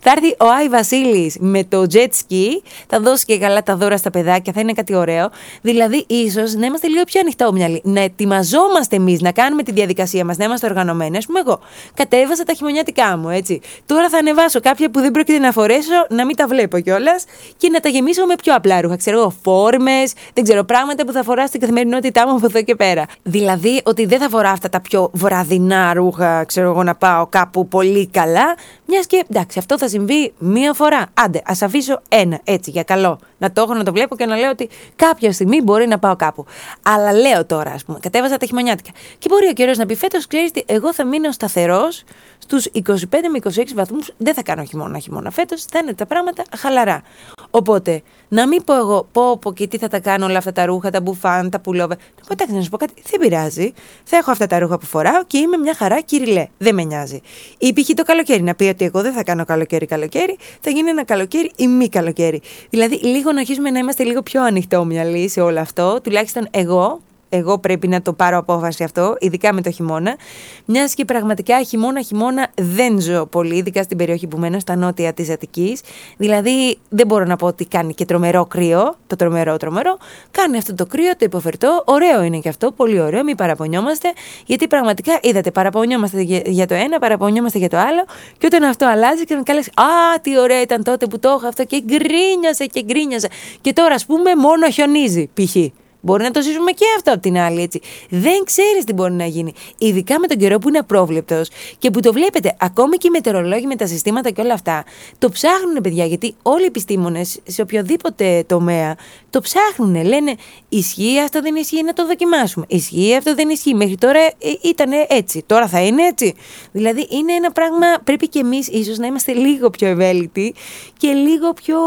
θα 0.01 0.11
έρθει 0.11 0.29
ο 0.39 0.47
Άι 0.59 0.69
Βασίλης 0.69 1.37
με 1.39 1.65
το 1.65 1.87
jet 1.93 2.09
ski, 2.09 2.47
θα 2.87 3.01
δώσει 3.01 3.25
και 3.25 3.39
καλά 3.39 3.63
τα 3.63 3.77
δώρα 3.77 3.97
στα 3.97 4.11
παιδάκια, 4.11 4.53
θα 4.53 4.61
είναι 4.61 4.73
κάτι 4.73 4.95
ωραίο. 4.95 5.31
Δηλαδή, 5.63 6.05
ίσως 6.09 6.55
να 6.55 6.67
είμαστε 6.67 6.89
λίγο 6.89 7.03
πιο 7.05 7.21
ανοιχτόμυαλοι, 7.21 7.81
να 7.85 8.01
ετοιμαζόμαστε 8.01 8.97
εμείς, 8.97 9.21
να 9.21 9.33
κάνουμε 9.33 9.63
τη 9.63 9.73
διαδικασία 9.73 10.25
μας, 10.25 10.37
να 10.37 10.45
είμαστε 10.45 10.67
οργανωμένοι. 10.67 11.17
Α 11.17 11.23
πούμε, 11.27 11.41
εγώ 11.41 11.61
κατέβασα 11.95 12.43
τα 12.43 12.53
χειμωνιάτικά 12.53 13.17
μου, 13.17 13.29
έτσι. 13.29 13.61
Τώρα 13.87 14.09
θα 14.09 14.19
ανεβάσω 14.19 14.61
κάποια 14.61 14.91
που 14.91 15.01
δεν 15.01 15.11
πρόκειται 15.11 15.39
να 15.39 15.53
φορέσω, 15.53 16.07
να 16.09 16.25
μην 16.27 16.37
τα 16.37 16.47
βλέπω 16.47 16.81
κιόλας 16.81 17.25
και 17.57 17.69
να 17.69 17.81
τα 17.81 17.89
γεμίσω 17.89 18.27
με 18.27 18.35
πιο 18.43 18.55
απλά 18.55 18.81
ρούχα. 18.81 18.97
Ξέρω 18.97 19.19
εγώ, 19.19 19.35
φόρμες, 19.43 20.13
δεν 20.35 20.45
ξέρω 20.45 20.65
πράγματα 20.65 21.07
που 21.07 21.13
θα 21.13 21.23
φοράς 21.23 21.49
στην 21.49 21.61
καθημερινότητά 21.71 22.29
μου 22.29 22.35
από 22.35 22.47
εδώ 22.47 22.63
και 22.63 22.75
πέρα. 22.75 23.05
Δηλαδή, 23.23 23.81
ότι 23.85 24.07
δεν 24.07 24.19
θα 24.19 24.29
φορά 24.29 24.51
αυτά 24.51 24.69
τα 24.69 24.81
πιο 24.81 25.11
βραδινά 25.13 25.95
ρούχα, 25.95 26.45
ξέρω 26.45 26.71
εγώ, 26.71 26.83
να 26.83 26.95
πάω 26.95 27.27
κάπου 27.27 27.69
πολύ 27.69 28.07
καλά. 28.07 28.57
Μιας 28.87 29.07
και 29.07 29.25
εντάξει, 29.31 29.59
αυτό 29.59 29.79
θα 29.79 29.89
συμβεί 29.89 30.33
μία 30.39 30.73
φορά. 30.73 31.07
Άντε, 31.15 31.43
ας 31.45 31.63
αφήσω 31.63 32.01
ένα 32.09 32.41
έτσι 32.45 32.71
για 32.71 32.83
καλό. 32.83 33.19
Να 33.39 33.53
το 33.53 33.63
έχω 33.63 33.75
να 33.75 33.85
το 33.85 33.93
βλέπω 33.93 34.17
και 34.17 34.27
να 34.27 34.37
λέω 34.37 34.51
ότι 34.51 34.69
κάποια 34.97 35.33
στιγμή 35.33 35.63
μπορεί 35.63 35.87
να 35.87 35.99
πάω 35.99 36.17
κάπου. 36.17 36.45
Αλλά 36.83 37.13
λέω 37.13 37.47
τώρα, 37.47 37.71
ας 37.71 37.85
πούμε, 37.85 37.99
κατέβαζα 38.03 38.37
τα 38.37 38.47
χειμωνιάτικα. 38.47 38.91
Και 39.19 39.29
μπορεί 39.29 39.47
ο 39.47 39.53
καιρός 39.53 39.79
να 39.79 39.87
πει 39.87 39.95
φέτος, 39.95 40.27
ξέρεις 40.27 40.51
τι, 40.51 40.63
εγώ 40.67 40.95
θα 40.95 41.05
μείνω 41.07 41.33
σταθερός 41.33 42.05
στους 42.43 42.67
25 42.75 43.01
με 43.33 43.39
26 43.43 43.65
βαθμούς. 43.75 44.13
Δεν 44.17 44.35
θα 44.35 44.43
κάνω 44.43 44.65
χειμώνα 44.65 44.99
χειμώνα 44.99 45.31
φέτος. 45.31 45.65
Θα 45.65 45.79
είναι 45.79 45.95
τα 45.95 46.07
πράγματα 46.07 46.43
χαλαρά. 46.57 47.03
Οπότε, 47.51 48.03
να 48.29 48.49
μην 48.49 48.65
πω 48.65 48.77
εγώ, 48.77 49.09
πω, 49.13 49.39
πω 49.39 49.53
και 49.53 49.67
τι 49.67 49.79
θα 49.79 49.89
τα 49.89 50.01
κάνω 50.01 50.25
όλα 50.25 50.39
αυτά 50.39 50.53
τα 50.53 50.65
ρούχα, 50.65 50.91
τα 50.91 51.01
μπουφάν, 51.01 51.51
τα 51.51 51.61
πουλόβε. 51.61 51.95
Να 51.95 52.27
πω, 52.27 52.33
εντάξει, 52.33 52.55
να 52.55 52.63
σου 52.63 52.71
πω 52.71 52.77
κάτι, 52.77 53.03
δεν 53.11 53.21
πειράζει. 53.21 53.73
Θα 54.05 54.17
έχω 54.17 54.31
αυτά 54.31 54.47
τα 54.47 54.59
ρούχα 54.59 54.79
που 54.79 54.87
φοράω 54.87 55.25
και 55.27 55.39
είμαι 55.39 55.57
μια 55.57 55.75
χαρά 55.75 56.01
κυριλέ. 56.01 56.47
Δεν 56.59 56.75
με 56.75 56.85
νοιάζει. 56.85 57.21
Ή 57.59 57.73
π.χ. 57.73 57.89
το 57.95 58.03
καλοκαίρι, 58.03 58.43
να 58.43 58.55
πει 58.55 58.65
ότι 58.65 58.85
εγώ 58.85 59.03
δεν 59.03 59.13
θα 59.13 59.23
κάνω 59.23 59.45
καλοκαίρι-καλοκαίρι, 59.45 60.39
θα 60.61 60.71
γίνει 60.71 60.91
ένα 60.91 61.05
καλοκαίρι 61.05 61.51
ή 61.57 61.67
μη 61.67 61.89
καλοκαίρι. 61.89 62.41
Δηλαδή, 62.71 62.95
λίγο 62.95 63.33
να 63.33 63.41
αρχίσουμε 63.41 63.71
να 63.71 63.79
είμαστε 63.79 64.05
λίγο 64.05 64.23
πιο 64.23 64.43
ανοιχτόμυαλοι 64.43 65.29
σε 65.29 65.41
όλο 65.41 65.61
αυτό. 65.61 66.01
Τουλάχιστον 66.01 66.49
εγώ, 66.51 67.01
εγώ 67.33 67.59
πρέπει 67.59 67.89
να 67.89 68.03
το 68.03 68.13
πάρω 68.13 68.39
απόφαση 68.39 68.85
αυτό, 68.85 69.17
ειδικά 69.19 69.53
με 69.53 69.63
το 69.63 69.71
χειμώνα. 69.71 70.17
Μιας 70.65 70.95
και 70.95 71.05
πραγματικά 71.05 71.63
χειμώνα-χειμώνα 71.63 72.49
δεν 72.55 73.01
ζω 73.01 73.27
πολύ, 73.27 73.57
ειδικά 73.57 73.83
στην 73.83 73.97
περιοχή 73.97 74.27
που 74.27 74.39
μένω, 74.39 74.59
στα 74.59 74.77
νότια 74.77 75.13
της 75.13 75.31
Αττικής. 75.31 75.81
Δηλαδή 76.17 76.79
δεν 76.89 77.07
μπορώ 77.07 77.25
να 77.25 77.37
πω 77.37 77.47
ότι 77.47 77.65
κάνει 77.65 77.95
και 77.95 78.05
τρομερό 78.05 78.47
κρύο, 78.47 78.97
το 79.07 79.17
τρομερό 79.17 79.57
τρομερό. 79.57 79.99
Κάνει 80.31 80.57
αυτό 80.57 80.75
το 80.75 80.87
κρύο, 80.87 81.11
το 81.11 81.25
υποφερτό. 81.25 81.83
Ωραίο 81.87 82.23
είναι 82.23 82.39
και 82.39 82.49
αυτό, 82.49 82.73
πολύ 82.73 83.01
ωραίο, 83.01 83.25
μην 83.25 83.37
παραπονιόμαστε. 83.37 84.13
Γιατί 84.47 84.67
πραγματικά 84.67 85.19
είδατε, 85.23 85.51
παραπονιόμαστε 85.51 86.21
για 86.47 86.67
το 86.67 86.75
ένα, 86.75 86.99
παραπονιόμαστε 86.99 87.59
για 87.59 87.69
το 87.69 87.77
άλλο. 87.77 88.05
Και 88.39 88.47
όταν 88.47 88.63
αυτό 88.63 88.87
αλλάζει 88.87 89.25
και 89.25 89.35
να 89.35 89.43
καλέσει, 89.43 89.71
Α, 89.75 90.21
τι 90.21 90.39
ωραία 90.39 90.61
ήταν 90.61 90.83
τότε 90.83 91.07
που 91.07 91.19
το 91.19 91.37
είχα 91.39 91.49
αυτό 91.49 91.65
και 91.65 91.83
γκρίνιασε 91.85 92.67
και 92.67 92.83
γκρίνιασε. 92.83 93.29
Και 93.61 93.73
τώρα, 93.73 93.95
ας 93.95 94.07
πούμε, 94.07 94.35
μόνο 94.35 94.71
χιονίζει, 94.71 95.31
π.χ. 95.35 95.57
Μπορεί 96.01 96.23
να 96.23 96.31
το 96.31 96.43
ζήσουμε 96.43 96.71
και 96.71 96.85
αυτό 96.97 97.13
από 97.13 97.21
την 97.21 97.39
άλλη, 97.39 97.63
έτσι. 97.63 97.81
Δεν 98.09 98.45
ξέρεις 98.45 98.85
τι 98.85 98.93
μπορεί 98.93 99.13
να 99.13 99.25
γίνει. 99.25 99.53
Ειδικά 99.79 100.21
με 100.21 100.27
τον 100.27 100.37
καιρό 100.37 100.59
που 100.59 100.69
είναι 100.69 100.79
απρόβλεπτος 100.79 101.49
και 101.79 101.91
που 101.91 102.01
το 102.01 102.13
βλέπετε, 102.13 102.57
ακόμη 102.61 102.97
και 102.97 103.07
οι 103.07 103.11
μετεωρολόγοι 103.11 103.67
με 103.67 103.77
τα 103.77 103.87
συστήματα 103.87 104.31
και 104.31 104.41
όλα 104.41 104.55
αυτά, 104.55 104.85
το 105.19 105.29
ψάχνουν, 105.29 105.81
παιδιά, 105.83 106.05
γιατί 106.05 106.35
όλοι 106.43 106.63
οι 106.63 106.67
επιστήμονες 106.67 107.41
σε 107.47 107.63
οποιοδήποτε 107.63 108.45
τομέα 108.47 108.97
το 109.31 109.41
ψάχνουν. 109.41 110.05
Λένε, 110.05 110.35
ισχύει 110.69 111.21
αυτό 111.21 111.41
δεν 111.41 111.55
ισχύει, 111.55 111.83
να 111.83 111.93
το 111.93 112.07
δοκιμάσουμε. 112.07 112.65
Ισχύει 112.69 113.15
αυτό 113.17 113.35
δεν 113.35 113.49
ισχύει. 113.49 113.75
Μέχρι 113.75 113.97
τώρα 113.97 114.21
ε, 114.21 114.33
ήταν 114.63 114.91
έτσι. 115.09 115.43
Τώρα 115.47 115.69
θα 115.69 115.81
είναι 115.81 116.03
έτσι. 116.03 116.35
Δηλαδή, 116.73 117.07
είναι 117.11 117.33
ένα 117.33 117.53
πράγμα, 117.53 117.87
πρέπει 118.05 118.29
και 118.29 118.39
εμείς 118.39 118.69
ίσως 118.69 118.99
να 118.99 119.07
είμαστε 119.07 119.33
λίγο 119.33 119.71
πιο 119.71 119.89
ευέλικτοι 119.89 120.55
και 120.97 121.09
λίγο 121.09 121.53
πιο 121.53 121.79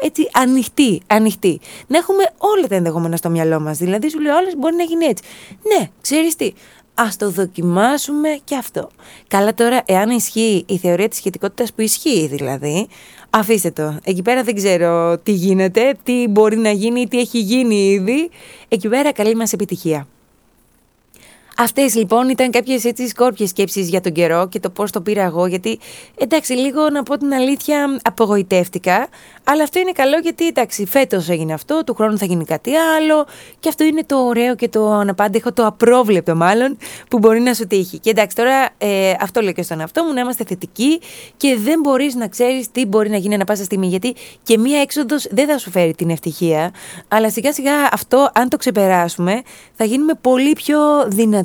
έτσι 0.00 0.28
ανοιχτοί. 0.32 1.00
ανοιχτοί. 1.06 1.60
Να 1.86 1.98
έχουμε 1.98 2.22
όλα 2.38 2.66
τα 2.68 2.74
ενδεχόμενα 2.74 3.16
στο 3.16 3.30
μυαλό 3.30 3.60
μας. 3.60 3.78
Δηλαδή, 3.78 4.10
σου 4.10 4.20
λέει 4.20 4.32
όλες 4.32 4.56
μπορεί 4.56 4.74
να 4.74 4.82
γίνει 4.82 5.04
έτσι. 5.04 5.24
Ναι, 5.62 5.88
ξέρεις 6.00 6.36
τι. 6.36 6.52
Α 6.98 7.08
το 7.18 7.30
δοκιμάσουμε 7.30 8.28
και 8.44 8.56
αυτό. 8.56 8.88
Καλά 9.28 9.54
τώρα, 9.54 9.82
εάν 9.86 10.10
ισχύει 10.10 10.64
η 10.68 10.76
θεωρία 10.76 11.08
της 11.08 11.18
σχετικότητας 11.18 11.72
που 11.72 11.80
ισχύει 11.80 12.26
δηλαδή, 12.26 12.88
αφήστε 13.38 13.70
το. 13.70 13.98
Εκεί 14.04 14.22
πέρα 14.22 14.42
δεν 14.42 14.54
ξέρω 14.54 15.18
τι 15.18 15.32
γίνεται, 15.32 15.94
τι 16.02 16.28
μπορεί 16.28 16.56
να 16.56 16.70
γίνει, 16.70 17.06
τι 17.06 17.18
έχει 17.18 17.38
γίνει 17.38 17.90
ήδη. 17.90 18.30
Εκεί 18.68 18.88
πέρα 18.88 19.12
καλή 19.12 19.34
μας 19.34 19.52
επιτυχία. 19.52 20.06
Αυτές 21.58 21.94
λοιπόν 21.94 22.28
ήταν 22.28 22.50
κάποιες 22.50 22.84
έτσι 22.84 23.08
σκόρπιε 23.08 23.46
σκέψεις 23.46 23.88
για 23.88 24.00
τον 24.00 24.12
καιρό 24.12 24.48
και 24.48 24.60
το 24.60 24.70
πώς 24.70 24.90
το 24.90 25.00
πήρα 25.00 25.22
εγώ. 25.22 25.46
Γιατί 25.46 25.78
εντάξει, 26.18 26.52
λίγο 26.52 26.90
να 26.90 27.02
πω 27.02 27.18
την 27.18 27.32
αλήθεια, 27.32 27.98
απογοητεύτηκα. 28.02 29.08
Αλλά 29.44 29.62
αυτό 29.62 29.78
είναι 29.78 29.92
καλό 29.92 30.18
γιατί 30.18 30.46
εντάξει, 30.46 30.86
φέτος 30.86 31.28
έγινε 31.28 31.52
αυτό, 31.52 31.82
του 31.86 31.94
χρόνου 31.94 32.18
θα 32.18 32.24
γίνει 32.24 32.44
κάτι 32.44 32.74
άλλο. 32.74 33.26
Και 33.60 33.68
αυτό 33.68 33.84
είναι 33.84 34.04
το 34.04 34.16
ωραίο 34.16 34.54
και 34.54 34.68
το 34.68 34.90
αναπάντεχο, 34.92 35.52
το 35.52 35.66
απρόβλεπτο 35.66 36.36
μάλλον, 36.36 36.76
που 37.08 37.18
μπορεί 37.18 37.40
να 37.40 37.54
σου 37.54 37.66
τύχει. 37.66 37.98
Και 37.98 38.10
εντάξει, 38.10 38.36
τώρα 38.36 38.68
ε, 38.78 39.12
αυτό 39.20 39.40
λέω 39.40 39.52
και 39.52 39.62
στον 39.62 39.80
εαυτό 39.80 40.04
μου, 40.04 40.12
να 40.12 40.20
είμαστε 40.20 40.44
θετικοί 40.44 41.00
και 41.36 41.56
δεν 41.58 41.80
μπορείς 41.80 42.14
να 42.14 42.28
ξέρεις 42.28 42.70
τι 42.70 42.86
μπορεί 42.86 43.10
να 43.10 43.16
γίνει 43.16 43.34
ανα 43.34 43.44
πάσα 43.44 43.64
στιγμή. 43.64 43.86
Γιατί 43.86 44.14
και 44.42 44.58
μία 44.58 44.80
έξοδος 44.80 45.26
δεν 45.30 45.46
θα 45.46 45.58
σου 45.58 45.70
φέρει 45.70 45.94
την 45.94 46.10
ευτυχία. 46.10 46.72
Αλλά 47.08 47.30
σιγά 47.30 47.52
σιγά 47.52 47.72
αυτό, 47.92 48.30
αν 48.34 48.48
το 48.48 48.56
ξεπεράσουμε, 48.56 49.42
θα 49.74 49.84
γίνουμε 49.84 50.12
πολύ 50.20 50.52
πιο 50.52 50.78
δυνατοί 51.06 51.44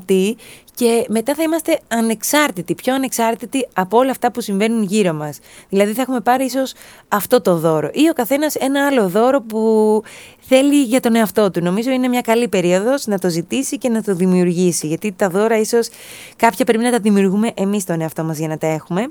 και 0.76 1.06
μετά 1.10 1.36
θα 1.36 1.44
είμαστε 1.44 1.80
ανεξάρτητοι, 1.88 2.76
πιο 2.76 2.94
ανεξάρτητοι 2.94 3.68
από 3.74 3.98
όλα 3.98 4.12
αυτά 4.12 4.32
που 4.32 4.42
συμβαίνουν 4.42 4.84
γύρω 4.84 5.14
μας. 5.14 5.40
Δηλαδή 5.70 5.94
θα 5.94 6.02
έχουμε 6.02 6.20
πάρει 6.20 6.46
ίσως 6.46 6.74
αυτό 7.08 7.42
το 7.42 7.58
δώρο 7.58 7.90
ή 7.94 8.10
ο 8.10 8.14
καθένας 8.14 8.56
ένα 8.56 8.86
άλλο 8.86 9.10
δώρο 9.10 9.42
που 9.42 10.04
θέλει 10.40 10.84
για 10.84 11.00
τον 11.00 11.16
εαυτό 11.16 11.52
του. 11.52 11.64
Νομίζω 11.64 11.92
είναι 11.92 12.08
μια 12.08 12.22
καλή 12.22 12.48
περίοδος 12.48 13.06
να 13.06 13.20
το 13.20 13.30
ζητήσει 13.30 13.78
και 13.78 13.90
να 13.90 14.04
το 14.04 14.16
δημιουργήσει, 14.16 14.88
γιατί 14.88 15.12
τα 15.12 15.30
δώρα 15.30 15.60
ίσως 15.60 15.90
κάποια 16.36 16.66
πρέπει 16.66 16.84
να 16.84 16.92
τα 16.92 17.00
δημιουργούμε 17.00 17.52
εμείς 17.54 17.86
τον 17.86 18.02
εαυτό 18.02 18.24
μας 18.24 18.38
για 18.38 18.48
να 18.48 18.58
τα 18.58 18.68
έχουμε. 18.68 19.08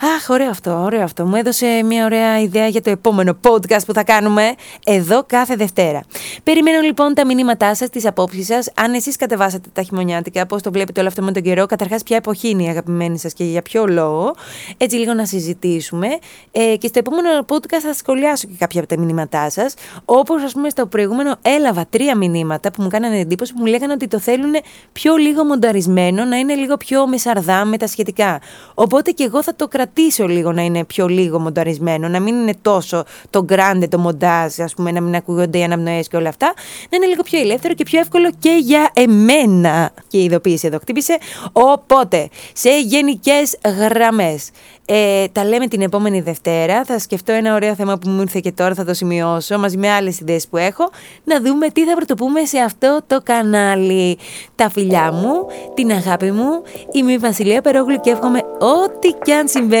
Αχ, 0.00 0.28
ωραίο 0.28 0.50
αυτό, 0.50 0.82
ωραίο 0.82 1.02
αυτό. 1.02 1.26
Μου 1.26 1.34
έδωσε 1.34 1.82
μια 1.84 2.04
ωραία 2.04 2.40
ιδέα 2.40 2.66
για 2.66 2.82
το 2.82 2.90
επόμενο 2.90 3.36
podcast 3.42 3.80
που 3.86 3.92
θα 3.92 4.04
κάνουμε 4.04 4.54
εδώ 4.84 5.24
κάθε 5.26 5.56
Δευτέρα. 5.56 6.00
Περιμένω 6.42 6.80
λοιπόν 6.80 7.14
τα 7.14 7.26
μηνύματά 7.26 7.74
σας, 7.74 7.90
τις 7.90 8.06
απόψεις 8.06 8.46
σας. 8.46 8.70
Αν 8.74 8.94
εσείς 8.94 9.16
κατεβάσατε 9.16 9.68
τα 9.72 9.82
χειμωνιάτικα, 9.82 10.46
πώς 10.46 10.62
το 10.62 10.72
βλέπετε 10.72 11.00
όλο 11.00 11.08
αυτό 11.08 11.22
με 11.22 11.32
τον 11.32 11.42
καιρό, 11.42 11.66
καταρχάς, 11.66 12.02
ποια 12.02 12.16
εποχή 12.16 12.48
είναι 12.48 12.62
η 12.62 12.68
αγαπημένη 12.68 13.18
σας 13.18 13.32
και 13.32 13.44
για 13.44 13.62
ποιο 13.62 13.86
λόγο. 13.86 14.34
Έτσι 14.76 14.96
λίγο 14.96 15.14
να 15.14 15.26
συζητήσουμε. 15.26 16.08
Ε, 16.52 16.76
και 16.76 16.86
στο 16.86 16.98
επόμενο 16.98 17.28
podcast 17.48 17.80
θα 17.82 17.94
σχολιάσω 17.94 18.46
και 18.48 18.54
κάποια 18.58 18.80
από 18.80 18.88
τα 18.94 19.00
μηνύματά 19.00 19.50
σας. 19.50 19.74
Όπως 20.04 20.42
ας 20.42 20.52
πούμε 20.52 20.68
στο 20.68 20.86
προηγούμενο 20.86 21.36
έλαβα 21.42 21.86
τρία 21.90 22.16
μηνύματα 22.16 22.70
που 22.70 22.82
μου 22.82 22.88
κάνανε 22.88 23.18
εντύπωση 23.18 23.52
που 23.52 23.58
μου 23.60 23.66
λέγανε 23.66 23.92
ότι 23.92 24.08
το 24.08 24.18
θέλουν 24.18 24.54
πιο 24.92 25.16
λίγο 25.16 25.44
μονταρισμένο, 25.44 26.24
να 26.24 26.36
είναι 26.36 26.54
λίγο 26.54 26.76
πιο 26.76 27.06
μεσαρδά 27.06 27.64
με 27.64 27.76
τα 27.76 27.86
σχετικά. 27.86 28.40
Οπότε 28.74 29.10
και 29.10 29.24
εγώ 29.24 29.42
θα 29.42 29.54
το 29.54 29.68
κρατήσω 29.68 29.82
κρατήσω 29.84 30.26
λίγο 30.26 30.52
να 30.52 30.62
είναι 30.62 30.84
πιο 30.84 31.06
λίγο 31.06 31.38
μονταρισμένο, 31.38 32.08
να 32.08 32.20
μην 32.20 32.34
είναι 32.34 32.54
τόσο 32.62 33.04
το 33.30 33.44
grande, 33.48 33.84
το 33.88 33.98
μοντάζ, 33.98 34.58
ας 34.58 34.74
πούμε, 34.74 34.90
να 34.90 35.00
μην 35.00 35.14
ακούγονται 35.14 35.58
οι 35.58 35.62
αναμνοέ 35.62 36.00
και 36.00 36.16
όλα 36.16 36.28
αυτά. 36.28 36.54
Να 36.90 36.96
είναι 36.96 37.06
λίγο 37.06 37.22
πιο 37.22 37.40
ελεύθερο 37.40 37.74
και 37.74 37.84
πιο 37.84 38.00
εύκολο 38.00 38.30
και 38.38 38.58
για 38.62 38.90
εμένα. 38.92 39.90
Και 40.06 40.18
η 40.18 40.24
ειδοποίηση 40.24 40.66
εδώ 40.66 40.78
χτύπησε. 40.78 41.18
Οπότε, 41.52 42.28
σε 42.52 42.80
γενικές 42.80 43.58
γραμμές, 43.64 44.50
ε, 44.86 45.26
τα 45.32 45.44
λέμε 45.44 45.66
την 45.66 45.80
επόμενη 45.80 46.20
Δευτέρα. 46.20 46.84
Θα 46.84 46.98
σκεφτώ 46.98 47.32
ένα 47.32 47.54
ωραίο 47.54 47.74
θέμα 47.74 47.98
που 47.98 48.08
μου 48.08 48.20
ήρθε 48.20 48.40
και 48.40 48.52
τώρα, 48.52 48.74
θα 48.74 48.84
το 48.84 48.94
σημειώσω 48.94 49.58
μαζί 49.58 49.76
με 49.76 49.90
άλλες 49.90 50.20
ιδέες 50.20 50.48
που 50.48 50.56
έχω. 50.56 50.90
Να 51.24 51.40
δούμε 51.40 51.68
τι 51.68 51.84
θα 51.84 51.94
πρωτοπούμε 51.94 52.44
σε 52.44 52.58
αυτό 52.58 53.00
το 53.06 53.20
κανάλι. 53.22 54.18
Τα 54.54 54.70
φιλιά 54.70 55.12
μου, 55.12 55.46
την 55.74 55.90
αγάπη 55.90 56.30
μου. 56.30 56.62
Είμαι 56.92 57.12
η 57.12 57.18
Βασιλεία 57.18 57.60
Περόγλου 57.60 58.00
και 58.00 58.10
εύχομαι 58.10 58.38
ό,τι 58.58 59.08
κι 59.24 59.32
αν 59.32 59.48
συμβαίνει, 59.48 59.73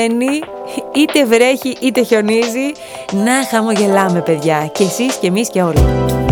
είτε 0.94 1.24
βρέχει 1.24 1.76
είτε 1.80 2.02
χιονίζει, 2.02 2.72
να 3.12 3.44
χαμογελάμε, 3.50 4.20
παιδιά. 4.20 4.70
Και 4.72 4.84
εσείς 4.84 5.16
και 5.16 5.26
εμείς 5.26 5.48
και 5.48 5.62
όλοι. 5.62 6.23